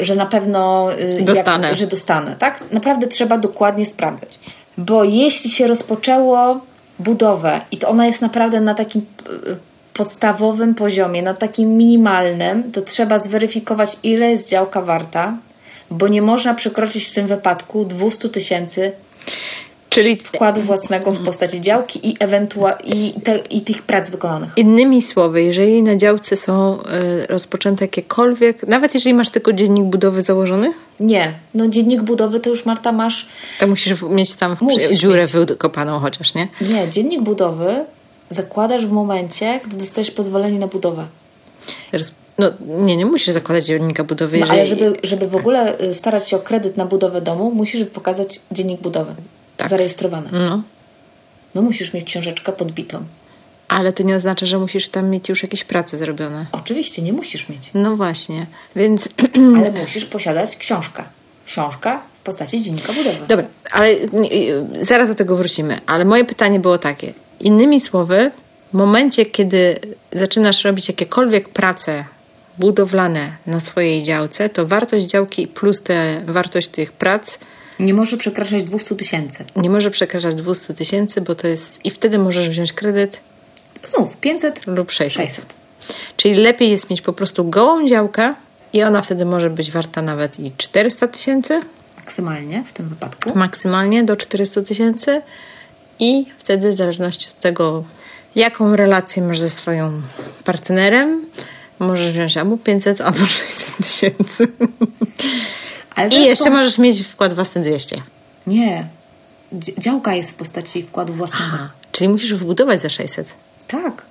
[0.00, 1.68] że na pewno y, Dostanę.
[1.68, 2.60] Jak, że dostanę, tak?
[2.72, 4.38] Naprawdę trzeba dokładnie sprawdzać.
[4.78, 6.60] Bo jeśli się rozpoczęło
[6.98, 9.67] budowę i to ona jest naprawdę na takim y,
[9.98, 15.36] podstawowym poziomie, na takim minimalnym, to trzeba zweryfikować, ile jest działka warta,
[15.90, 18.92] bo nie można przekroczyć w tym wypadku 200 tysięcy
[19.90, 24.52] Czyli wkładu własnego w postaci działki i, ewentua- i, te, i tych prac wykonanych.
[24.56, 26.78] innymi słowy, jeżeli na działce są
[27.22, 32.50] y, rozpoczęte jakiekolwiek, nawet jeżeli masz tylko dziennik budowy założony, Nie, no dziennik budowy to
[32.50, 33.26] już Marta masz.
[33.60, 35.32] To musisz mieć tam Musisz dziurę mieć.
[35.32, 36.48] wykopaną chociaż, nie?
[36.60, 37.84] Nie, dziennik budowy
[38.30, 41.06] zakładasz w momencie, gdy dostajesz pozwolenie na budowę.
[42.38, 44.60] No nie, nie musisz zakładać dziennika budowy, No, jeżeli...
[44.60, 48.40] ale żeby, żeby w ogóle y, starać się o kredyt na budowę domu, musisz pokazać
[48.52, 49.14] dziennik budowy.
[49.56, 49.68] Tak.
[49.68, 50.28] Zarejestrowany.
[50.32, 50.62] No,
[51.54, 52.98] No musisz mieć książeczkę podbitą.
[53.68, 56.46] ale to nie oznacza, że musisz tam mieć już jakieś prace zrobione.
[56.52, 57.70] Oczywiście, nie musisz mieć.
[57.74, 59.08] No właśnie, więc...
[59.58, 61.02] Ale musisz posiadać książkę.
[61.46, 63.18] Książka w postaci dziennika budowy.
[63.28, 64.04] Dobra, ale y,
[64.80, 65.80] zaraz do tego wrócimy.
[65.86, 67.12] Ale moje pytanie było takie.
[67.40, 68.30] Innymi słowy,
[68.70, 69.76] w momencie, kiedy
[70.12, 72.04] zaczynasz robić jakiekolwiek prace
[72.58, 77.38] budowlane na swojej działce, to wartość działki plus te, wartość tych prac
[77.80, 79.44] Nie może przekraczać 200 tysięcy.
[79.56, 81.84] nie może przekraczać 200 tysięcy, bo to jest...
[81.84, 83.20] I wtedy możesz wziąć kredyt
[83.82, 85.26] Znów 500 lub 600.
[85.26, 85.54] 600.
[86.16, 88.34] Czyli lepiej jest mieć po prostu gołą działkę
[88.72, 91.60] i ona wtedy może być warta nawet i 400 tysięcy,
[91.96, 93.38] Maksymalnie w tym wypadku.
[93.38, 95.22] maksymalnie do 400 tysięcy
[95.98, 97.84] i wtedy w zależności od tego,
[98.34, 100.02] jaką relację masz ze swoim
[100.44, 101.26] partnerem,
[101.78, 104.48] możesz wziąć albo 500, albo 600 tysięcy.
[106.10, 108.02] I jeszcze to- możesz mieć wkład własny 200.
[108.46, 108.88] Nie.
[109.52, 111.44] Dzi- Działka jest w postaci wkładu własnego.
[111.54, 113.34] Aha, czyli musisz wybudować za 600.
[113.66, 114.02] Tak.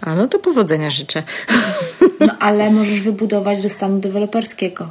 [0.00, 1.22] A no to powodzenia życzę.
[2.20, 4.88] No ale możesz wybudować do stanu deweloperskiego.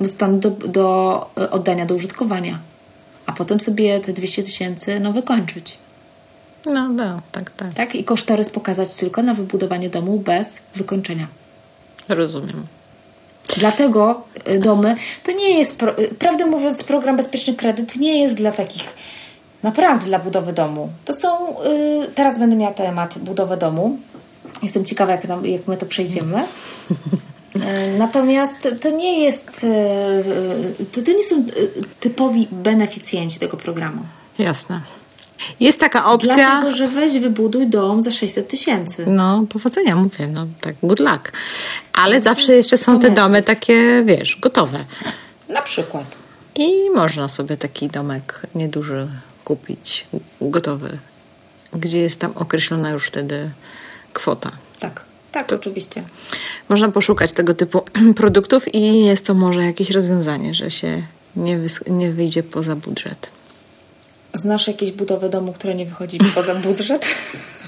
[0.00, 2.58] Do stanu do, do e, oddania do użytkowania.
[3.34, 5.78] A potem sobie te 200 tysięcy no wykończyć.
[6.66, 7.74] No, no, tak, tak.
[7.74, 7.94] Tak?
[7.94, 11.26] I kosztorys pokazać tylko na wybudowanie domu bez wykończenia.
[12.08, 12.66] Rozumiem.
[13.56, 18.34] Dlatego y, domy to nie jest, pro, y, prawdę mówiąc, program Bezpieczny Kredyt nie jest
[18.34, 18.94] dla takich
[19.62, 20.88] naprawdę dla budowy domu.
[21.04, 23.98] To są, y, teraz będę miała temat budowy domu.
[24.62, 26.44] Jestem ciekawa, jak, nam, jak my to przejdziemy.
[27.56, 29.66] Y, Natomiast to nie jest, y,
[30.80, 31.44] y, to, to nie są
[32.00, 34.02] typowi beneficjenci tego programu.
[34.38, 34.80] Jasne.
[35.60, 36.34] Jest taka opcja.
[36.34, 39.06] Dlatego, że weź wybuduj dom za 600 tysięcy.
[39.06, 41.32] No, powodzenia mówię, no tak, good luck.
[41.92, 44.84] Ale zawsze jeszcze są te domy takie, wiesz, gotowe.
[45.48, 46.04] Na przykład.
[46.56, 49.08] I można sobie taki domek nieduży
[49.44, 50.06] kupić,
[50.40, 50.98] gotowy,
[51.72, 53.50] gdzie jest tam określona już wtedy
[54.12, 54.50] kwota.
[54.80, 55.02] Tak,
[55.34, 56.02] tak, oczywiście.
[56.68, 57.82] Można poszukać tego typu
[58.16, 61.02] produktów i jest to może jakieś rozwiązanie, że się
[61.36, 63.30] nie, nie wyjdzie poza budżet.
[64.34, 67.06] Znasz jakieś budowy domu, które nie wychodzi poza budżet?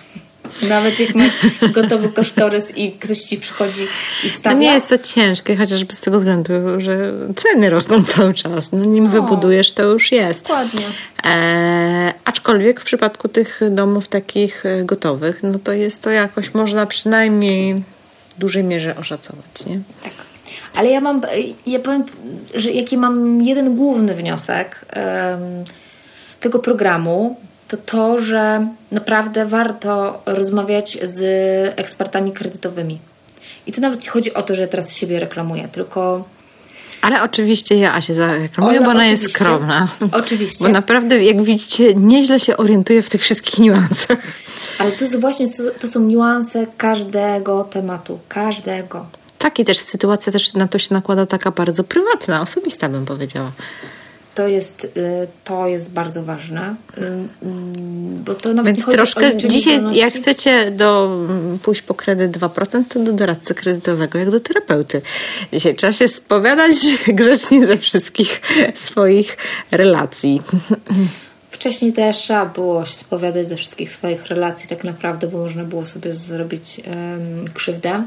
[0.69, 1.33] Nawet jak masz
[1.73, 4.57] gotowy kosztorys i ktoś ci przychodzi i No stawia.
[4.57, 8.73] nie jest to ciężkie, chociażby z tego względu, że ceny rosną cały czas.
[8.73, 10.43] No, nim wybudujesz, to już jest.
[10.43, 10.87] Dokładnie.
[11.25, 16.87] E, aczkolwiek w przypadku tych domów takich e, gotowych, no to jest to jakoś można
[16.87, 17.75] przynajmniej
[18.37, 19.81] w dużej mierze oszacować, nie?
[20.03, 20.13] Tak.
[20.75, 21.21] Ale ja mam,
[21.67, 22.05] ja powiem,
[22.55, 25.41] że jaki mam jeden główny wniosek em,
[26.41, 31.21] tego programu, to to, że naprawdę warto rozmawiać z
[31.79, 32.99] ekspertami kredytowymi.
[33.67, 36.25] I to nawet nie chodzi o to, że teraz siebie reklamuję, tylko
[37.03, 39.89] Ale oczywiście ja Asię zareklamuję, bo ona jest skromna.
[40.13, 40.65] Oczywiście.
[40.65, 44.19] Bo naprawdę, jak widzicie, nieźle się orientuje w tych wszystkich niuansach.
[44.79, 45.47] Ale to jest właśnie
[45.81, 49.07] to są niuanse każdego tematu, każdego.
[49.39, 53.53] Tak, i też sytuacja też na to się nakłada taka bardzo prywatna, osobista bym powiedziała.
[54.37, 57.07] To jest, y, to jest bardzo ważne, y, y,
[58.25, 62.85] bo to nawet nie Więc troszkę dzisiaj, jak chcecie do, mm, pójść po kredyt 2%,
[62.89, 65.03] to do doradcy kredytowego, jak do terapeuty.
[65.53, 66.77] Dzisiaj trzeba się spowiadać
[67.09, 68.41] grzecznie ze wszystkich
[68.75, 69.37] swoich
[69.71, 70.43] relacji.
[71.51, 75.85] Wcześniej też trzeba było się spowiadać ze wszystkich swoich relacji, tak naprawdę, bo można było
[75.85, 78.03] sobie zrobić em, krzywdę.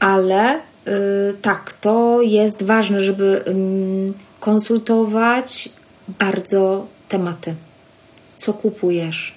[0.00, 0.60] Ale y,
[1.42, 4.14] tak, to jest ważne, żeby ym,
[4.46, 5.68] konsultować
[6.08, 7.54] bardzo tematy.
[8.36, 9.34] Co kupujesz?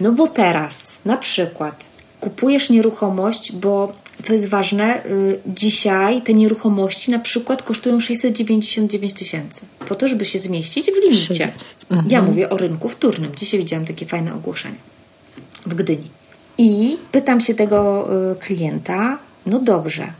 [0.00, 1.84] No bo teraz, na przykład,
[2.20, 3.92] kupujesz nieruchomość, bo
[4.22, 9.60] co jest ważne, y, dzisiaj te nieruchomości na przykład kosztują 699 tysięcy.
[9.88, 11.52] Po to, żeby się zmieścić w limicie.
[12.08, 13.34] Ja mówię o rynku wtórnym.
[13.36, 14.78] Dzisiaj widziałam takie fajne ogłoszenie
[15.66, 16.10] w Gdyni.
[16.58, 20.12] I pytam się tego y, klienta, no dobrze.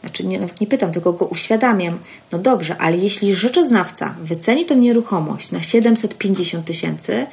[0.00, 1.98] Znaczy nie, nawet nie pytam, tylko go uświadamiam.
[2.32, 7.26] No dobrze, ale jeśli rzeczoznawca wyceni tą nieruchomość na 750 tysięcy,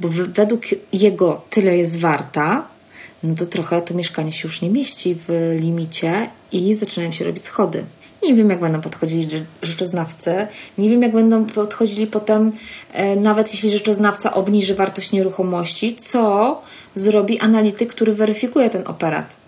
[0.00, 0.62] bo według
[0.92, 2.64] jego tyle jest warta,
[3.22, 7.44] no to trochę to mieszkanie się już nie mieści w limicie i zaczynają się robić
[7.44, 7.84] schody.
[8.22, 10.46] Nie wiem, jak będą podchodzili rze- rzeczoznawcy.
[10.78, 12.52] Nie wiem, jak będą podchodzili potem,
[12.92, 16.62] e, nawet jeśli rzeczoznawca obniży wartość nieruchomości, co
[16.94, 19.39] zrobi analityk, który weryfikuje ten operat.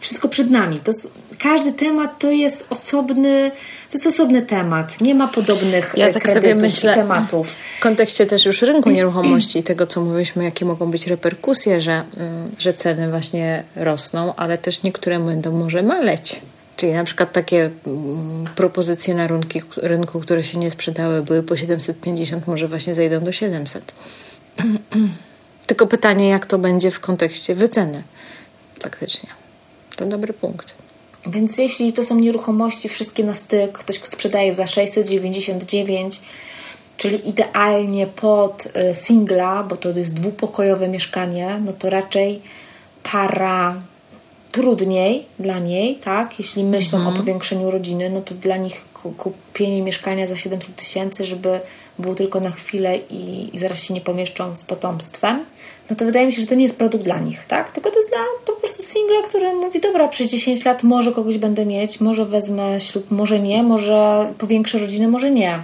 [0.00, 0.80] Wszystko przed nami.
[0.80, 0.92] To,
[1.38, 3.50] każdy temat to jest osobny,
[3.90, 5.00] to jest osobny temat.
[5.00, 7.54] Nie ma podobnych ja e, tak sobie myślę, tematów.
[7.78, 12.04] W kontekście też już rynku nieruchomości i tego, co mówiliśmy, jakie mogą być reperkusje, że,
[12.16, 16.40] mm, że ceny właśnie rosną, ale też niektóre będą może maleć.
[16.76, 21.56] Czyli na przykład takie mm, propozycje na rynki, rynku, które się nie sprzedały, były po
[21.56, 23.94] 750, może właśnie zejdą do 700.
[25.66, 28.02] Tylko pytanie, jak to będzie w kontekście wyceny
[28.80, 29.37] faktycznie.
[29.98, 30.74] To dobry punkt.
[31.26, 36.20] Więc jeśli to są nieruchomości wszystkie na styk, ktoś sprzedaje za 699,
[36.96, 42.40] czyli idealnie pod y, singla, bo to jest dwupokojowe mieszkanie, no to raczej
[43.12, 43.74] para
[44.52, 46.38] trudniej dla niej, tak?
[46.38, 47.16] Jeśli myślą mhm.
[47.16, 48.84] o powiększeniu rodziny, no to dla nich
[49.18, 51.60] kupienie mieszkania za 700 tysięcy, żeby
[51.98, 55.44] było tylko na chwilę i, i zaraz się nie pomieszczą z potomstwem,
[55.90, 57.72] no to wydaje mi się, że to nie jest produkt dla nich, tak?
[57.72, 61.38] Tylko to jest dla po prostu singla, który mówi, dobra, przez 10 lat może kogoś
[61.38, 65.58] będę mieć, może wezmę ślub, może nie, może powiększę rodzinę, może nie.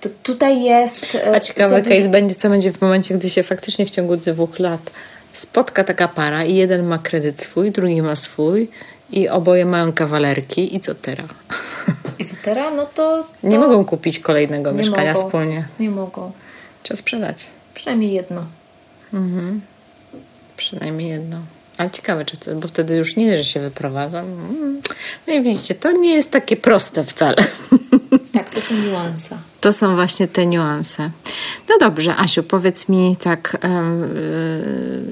[0.00, 1.14] To tutaj jest...
[1.14, 4.58] E, A ciekawy case będzie, co będzie w momencie, gdy się faktycznie w ciągu dwóch
[4.58, 4.90] lat
[5.34, 8.68] spotka taka para i jeden ma kredyt swój, drugi ma swój
[9.10, 11.26] i oboje mają kawalerki i co teraz?
[12.18, 12.72] I co teraz?
[12.76, 13.48] No to, to...
[13.48, 15.24] Nie mogą kupić kolejnego mieszkania mogą.
[15.26, 15.68] wspólnie.
[15.80, 16.32] Nie mogą.
[16.82, 17.46] Trzeba sprzedać.
[17.74, 18.44] Przynajmniej jedno.
[19.14, 19.60] Mhm.
[20.56, 21.38] Przynajmniej jedno.
[21.78, 24.20] Ale ciekawe, czy to, bo wtedy już nie, że się wyprowadza.
[24.20, 24.80] Mm.
[25.26, 27.36] No i widzicie, to nie jest takie proste wcale.
[28.32, 29.36] Tak, to są niuanse.
[29.60, 31.10] To są właśnie te niuanse.
[31.68, 33.58] No dobrze, Asiu, powiedz mi tak,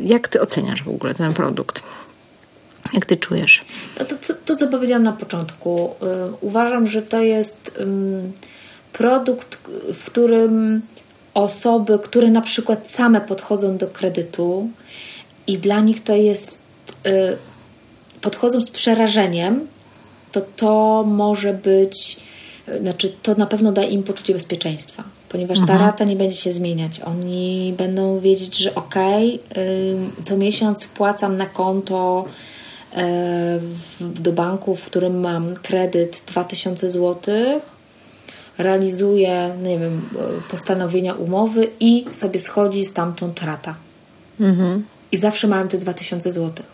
[0.02, 1.82] jak ty oceniasz w ogóle ten produkt?
[2.92, 3.64] Jak ty czujesz?
[3.98, 5.94] No to, to, to co powiedziałam na początku.
[6.30, 7.78] Y, uważam, że to jest
[8.92, 9.58] produkt,
[9.94, 10.82] w którym
[11.40, 14.68] osoby, które na przykład same podchodzą do kredytu
[15.46, 16.62] i dla nich to jest,
[17.06, 17.36] y,
[18.20, 19.66] podchodzą z przerażeniem,
[20.32, 22.16] to to może być,
[22.68, 25.80] y, znaczy to na pewno da im poczucie bezpieczeństwa, ponieważ ta mhm.
[25.80, 27.00] rata nie będzie się zmieniać.
[27.00, 28.94] Oni będą wiedzieć, że ok,
[30.24, 32.24] co miesiąc wpłacam na konto
[32.92, 32.96] y,
[34.00, 37.79] do banku, w którym mam kredyt 2000 złotych
[38.62, 40.00] realizuje, nie wiem,
[40.50, 43.74] postanowienia umowy i sobie schodzi stamtąd rata.
[44.40, 44.84] Mhm.
[45.12, 46.64] I zawsze mają te 2000 zł.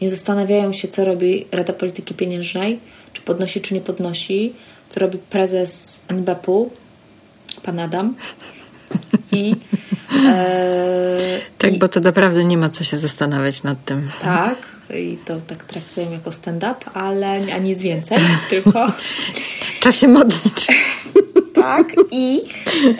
[0.00, 2.80] Nie zastanawiają się, co robi Rada Polityki Pieniężnej,
[3.12, 4.52] czy podnosi, czy nie podnosi,
[4.88, 6.70] co robi prezes NBP-u,
[7.62, 8.14] pan Adam.
[9.32, 9.52] I,
[10.26, 14.10] e, tak, i, bo to naprawdę nie ma co się zastanawiać nad tym.
[14.22, 14.56] Tak,
[14.98, 18.18] i to tak traktuję jako stand-up, ale a nic więcej,
[18.50, 18.92] tylko.
[19.80, 20.66] Trzeba się modlić
[21.62, 21.94] tak?
[22.10, 22.40] I,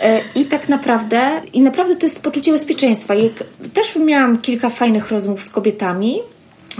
[0.01, 3.15] e, I tak naprawdę, i naprawdę to jest poczucie bezpieczeństwa.
[3.15, 6.19] Jak, też miałam kilka fajnych rozmów z kobietami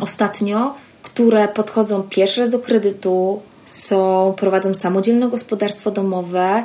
[0.02, 6.64] ostatnio, które podchodzą pierwszy raz do kredytu, są, prowadzą samodzielne gospodarstwo domowe,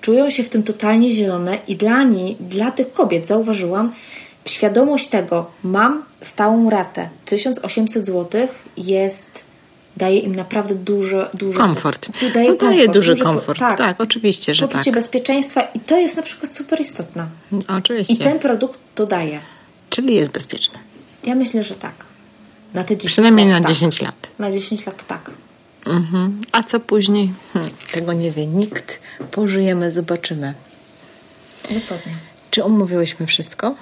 [0.00, 3.92] czują się w tym totalnie zielone i dla, nie, dla tych kobiet zauważyłam,
[4.46, 9.44] świadomość tego, mam stałą ratę 1800 zł jest
[9.96, 12.08] daje im naprawdę dużo, dużo komfort.
[12.20, 13.58] Daje, to daje komfort, duży, duży komfort.
[13.58, 14.94] Tak, tak, oczywiście, że poczucie tak.
[14.94, 17.26] bezpieczeństwa i to jest na przykład super istotne.
[17.68, 18.14] Oczywiście.
[18.14, 19.40] I ten produkt to daje.
[19.90, 20.78] Czyli jest bezpieczny.
[21.24, 21.94] Ja myślę, że tak.
[22.74, 23.76] Na te 10 Przynajmniej lat, na tak.
[23.76, 24.28] 10 lat.
[24.38, 25.30] Na 10 lat tak.
[25.86, 26.40] Mhm.
[26.52, 27.32] A co później?
[27.52, 29.00] Hm, tego nie wie nikt.
[29.30, 30.54] Pożyjemy, zobaczymy.
[31.62, 32.12] Dokładnie.
[32.50, 33.74] Czy omówiłyśmy wszystko?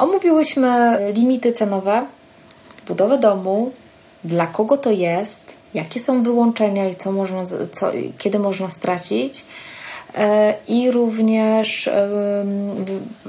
[0.00, 2.06] Omówiłyśmy limity cenowe,
[2.88, 3.72] budowę domu,
[4.24, 7.42] dla kogo to jest, jakie są wyłączenia i co można,
[7.72, 9.44] co, kiedy można stracić.
[10.14, 11.90] E, I również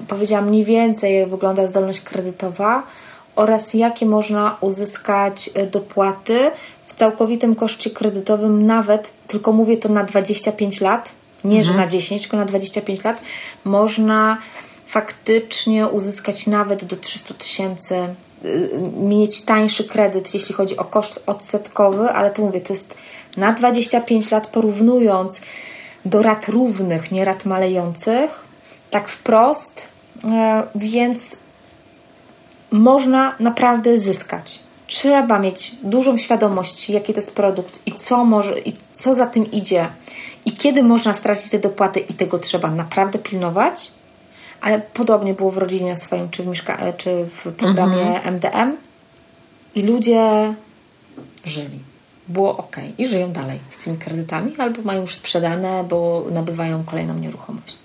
[0.08, 2.84] powiedziałam mniej więcej, jak wygląda zdolność kredytowa
[3.36, 6.52] oraz jakie można uzyskać e, dopłaty
[6.86, 11.12] w całkowitym koszcie kredytowym, nawet, tylko mówię to na 25 lat,
[11.44, 11.64] nie mhm.
[11.64, 13.22] że na 10, tylko na 25 lat,
[13.64, 14.38] można
[14.92, 18.16] faktycznie uzyskać nawet do 300 tysięcy
[18.46, 22.98] Y, mieć tańszy kredyt, jeśli chodzi o koszt odsetkowy, ale to mówię, to jest
[23.38, 25.42] na 25 lat porównując
[26.06, 28.44] do rat równych, nie rat malejących,
[28.92, 29.88] tak wprost,
[30.24, 31.38] e, więc
[32.72, 34.60] można naprawdę zyskać.
[34.88, 39.52] Trzeba mieć dużą świadomość, jaki to jest produkt i co, może, i co za tym
[39.52, 39.88] idzie,
[40.46, 43.92] i kiedy można stracić te dopłaty, i tego trzeba naprawdę pilnować
[44.62, 48.36] ale podobnie było w rodzinie swoim, czy w, mieszka- czy w programie mhm.
[48.36, 48.78] MDM
[49.76, 50.53] i ludzie
[51.45, 51.80] żyli.
[52.28, 57.14] Było ok i żyją dalej z tymi kredytami, albo mają już sprzedane, bo nabywają kolejną
[57.14, 57.78] nieruchomość.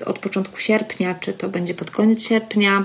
[0.05, 2.83] od początku sierpnia, czy to będzie pod koniec sierpnia.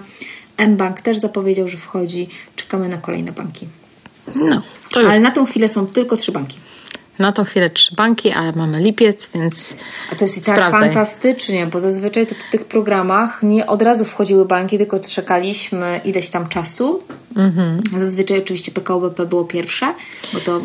[0.56, 2.28] M-Bank też zapowiedział, że wchodzi.
[2.56, 3.68] Czekamy na kolejne banki.
[4.34, 4.62] No,
[4.94, 6.58] Ale na tą chwilę są tylko trzy banki.
[7.18, 9.76] Na tą chwilę trzy banki, ale mamy lipiec, więc.
[10.12, 10.80] A to jest i tak sprawdzaj.
[10.80, 16.48] fantastycznie, bo zazwyczaj w tych programach nie od razu wchodziły banki, tylko czekaliśmy ileś tam
[16.48, 17.02] czasu.
[17.36, 17.80] Mhm.
[18.00, 19.94] Zazwyczaj oczywiście PKO BP było pierwsze,
[20.32, 20.60] bo to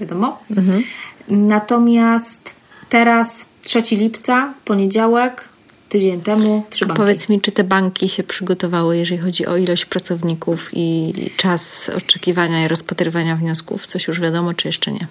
[0.00, 0.38] wiadomo.
[0.50, 0.82] Mhm.
[1.28, 2.54] Natomiast
[2.88, 5.48] teraz 3 lipca, poniedziałek,
[5.88, 7.02] tydzień temu trzy banki.
[7.02, 12.64] Powiedz mi, czy te banki się przygotowały, jeżeli chodzi o ilość pracowników i czas oczekiwania
[12.64, 13.86] i rozpatrywania wniosków?
[13.86, 15.06] Coś już wiadomo, czy jeszcze nie?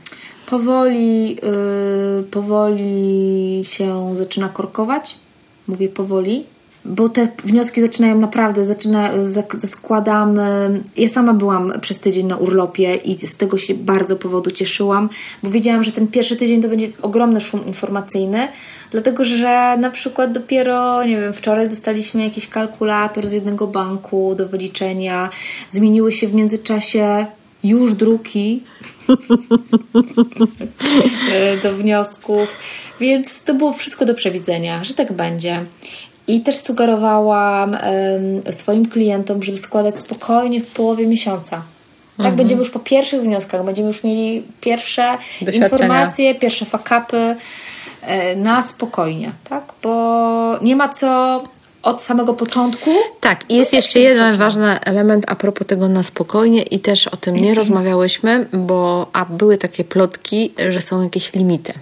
[0.46, 5.16] Powoli, yy, powoli się zaczyna korkować.
[5.68, 6.44] Mówię powoli,
[6.86, 9.12] bo te wnioski zaczynają naprawdę, zaczyna,
[9.66, 10.82] składamy.
[10.98, 15.10] Ja sama byłam przez tydzień na urlopie i z tego się bardzo powodu cieszyłam,
[15.44, 18.48] bo wiedziałam, że ten pierwszy tydzień to będzie ogromny szum informacyjny,
[18.92, 24.48] dlatego że na przykład dopiero, nie wiem, wczoraj dostaliśmy jakiś kalkulator z jednego banku do
[24.48, 25.30] wyliczenia,
[25.70, 27.26] zmieniły się w międzyczasie
[27.64, 28.64] już druki
[31.64, 32.50] do wniosków,
[33.00, 35.66] więc to było wszystko do przewidzenia, że tak będzie.
[36.28, 37.78] I też sugerowałam
[38.52, 41.62] swoim klientom, żeby składać spokojnie w połowie miesiąca.
[42.18, 42.36] Tak mhm.
[42.36, 45.18] będziemy już po pierwszych wnioskach, będziemy już mieli pierwsze
[45.54, 47.36] informacje, pierwsze fakapy
[48.02, 49.64] e, na spokojnie, tak?
[49.84, 51.44] Bo nie ma co
[51.84, 52.92] od samego początku.
[53.22, 57.18] Tak, i jest jeszcze jeden ważny element a propos tego na spokojnie i też o
[57.18, 57.58] tym nie mhm.
[57.58, 61.74] rozmawiałyśmy, bo a były takie plotki, że są jakieś limity.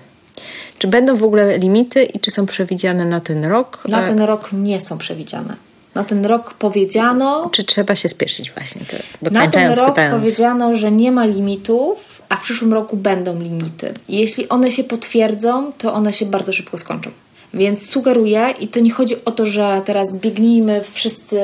[0.77, 3.84] Czy będą w ogóle limity i czy są przewidziane na ten rok?
[3.88, 5.55] Na ten rok nie są przewidziane.
[5.95, 7.49] Na ten rok powiedziano.
[7.51, 8.81] Czy trzeba się spieszyć właśnie?
[8.86, 10.19] To na ten rok pytając.
[10.19, 13.93] powiedziano, że nie ma limitów, a w przyszłym roku będą limity.
[14.09, 17.11] Jeśli one się potwierdzą, to one się bardzo szybko skończą.
[17.53, 21.41] Więc sugeruję, i to nie chodzi o to, że teraz biegnijmy wszyscy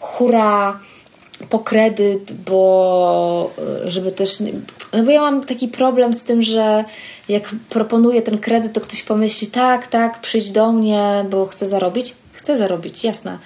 [0.00, 0.78] hura
[1.50, 3.50] po kredyt, bo
[3.84, 4.40] e, żeby też.
[4.92, 6.84] No bo ja mam taki problem z tym, że
[7.28, 12.14] jak proponuję ten kredyt, to ktoś pomyśli, tak, tak, przyjdź do mnie, bo chcę zarobić.
[12.32, 13.38] Chcę zarobić, jasne.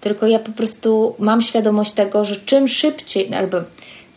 [0.00, 3.58] Tylko ja po prostu mam świadomość tego, że czym szybciej, albo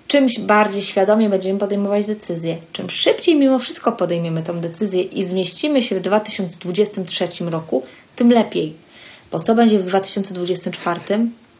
[0.07, 2.57] czymś bardziej świadomie będziemy podejmować decyzje.
[2.71, 7.83] Czym szybciej mimo wszystko podejmiemy tą decyzję i zmieścimy się w 2023 roku,
[8.15, 8.73] tym lepiej.
[9.31, 10.99] Bo co będzie w 2024?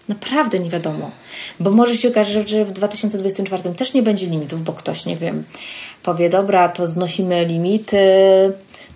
[0.10, 1.12] Naprawdę nie wiadomo.
[1.60, 5.44] Bo może się okazać, że w 2024 też nie będzie limitów, bo ktoś, nie wiem,
[6.04, 7.98] powie, dobra, to znosimy limity,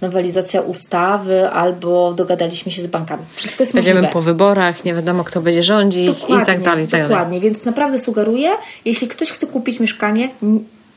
[0.02, 3.24] nowelizacja ustawy, albo dogadaliśmy się z bankami.
[3.36, 4.14] Wszystko jest Będziemy możliwe.
[4.14, 6.88] po wyborach, nie wiadomo, kto będzie rządzić dokładnie, i tak dalej.
[6.88, 8.50] Tak dokładnie, więc naprawdę sugeruję,
[8.86, 10.30] jeśli ktoś chce kupić mieszkanie,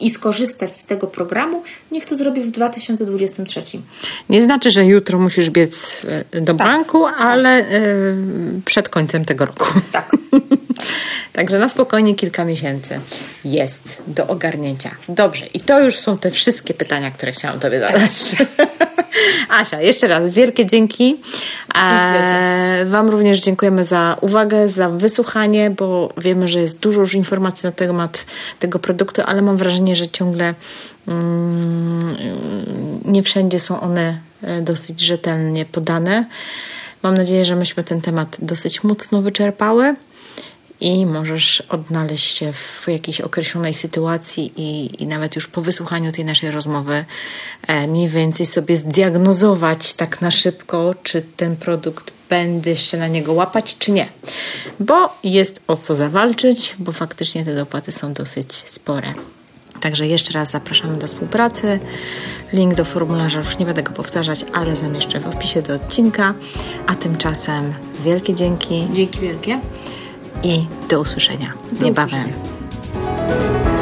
[0.00, 3.62] i skorzystać z tego programu, niech to zrobi w 2023.
[4.28, 6.66] Nie znaczy, że jutro musisz biec e, do tak.
[6.66, 7.70] banku, ale tak.
[8.64, 9.66] przed końcem tego roku.
[9.92, 10.16] Tak.
[11.32, 13.00] Także na spokojnie kilka miesięcy
[13.44, 14.90] jest do ogarnięcia.
[15.08, 18.10] Dobrze, i to już są te wszystkie pytania, które chciałam Tobie zadać.
[19.48, 21.20] Asia, jeszcze raz wielkie dzięki.
[21.74, 27.66] E, wam również dziękujemy za uwagę, za wysłuchanie, bo wiemy, że jest dużo już informacji
[27.66, 28.26] na temat
[28.58, 30.54] tego produktu, ale mam wrażenie, że ciągle
[31.08, 32.16] mm,
[33.04, 36.26] nie wszędzie są one e, dosyć rzetelnie podane.
[37.02, 39.94] Mam nadzieję, że myśmy ten temat dosyć mocno wyczerpały
[40.80, 46.24] i możesz odnaleźć się w jakiejś określonej sytuacji i, i nawet już po wysłuchaniu tej
[46.24, 47.04] naszej rozmowy
[47.66, 53.32] e, mniej więcej sobie zdiagnozować tak na szybko, czy ten produkt będę się na niego
[53.32, 54.08] łapać, czy nie.
[54.80, 59.14] Bo jest o co zawalczyć, bo faktycznie te dopłaty są dosyć spore.
[59.80, 61.80] Także jeszcze raz zapraszamy do współpracy.
[62.52, 66.34] Link do formularza już nie będę go powtarzać, ale zamieszczę w opisie do odcinka.
[66.86, 67.74] A tymczasem
[68.04, 68.88] wielkie dzięki.
[68.92, 69.60] Dzięki wielkie
[70.42, 72.20] i do usłyszenia do niebawem.
[72.20, 73.75] Usłyszenia.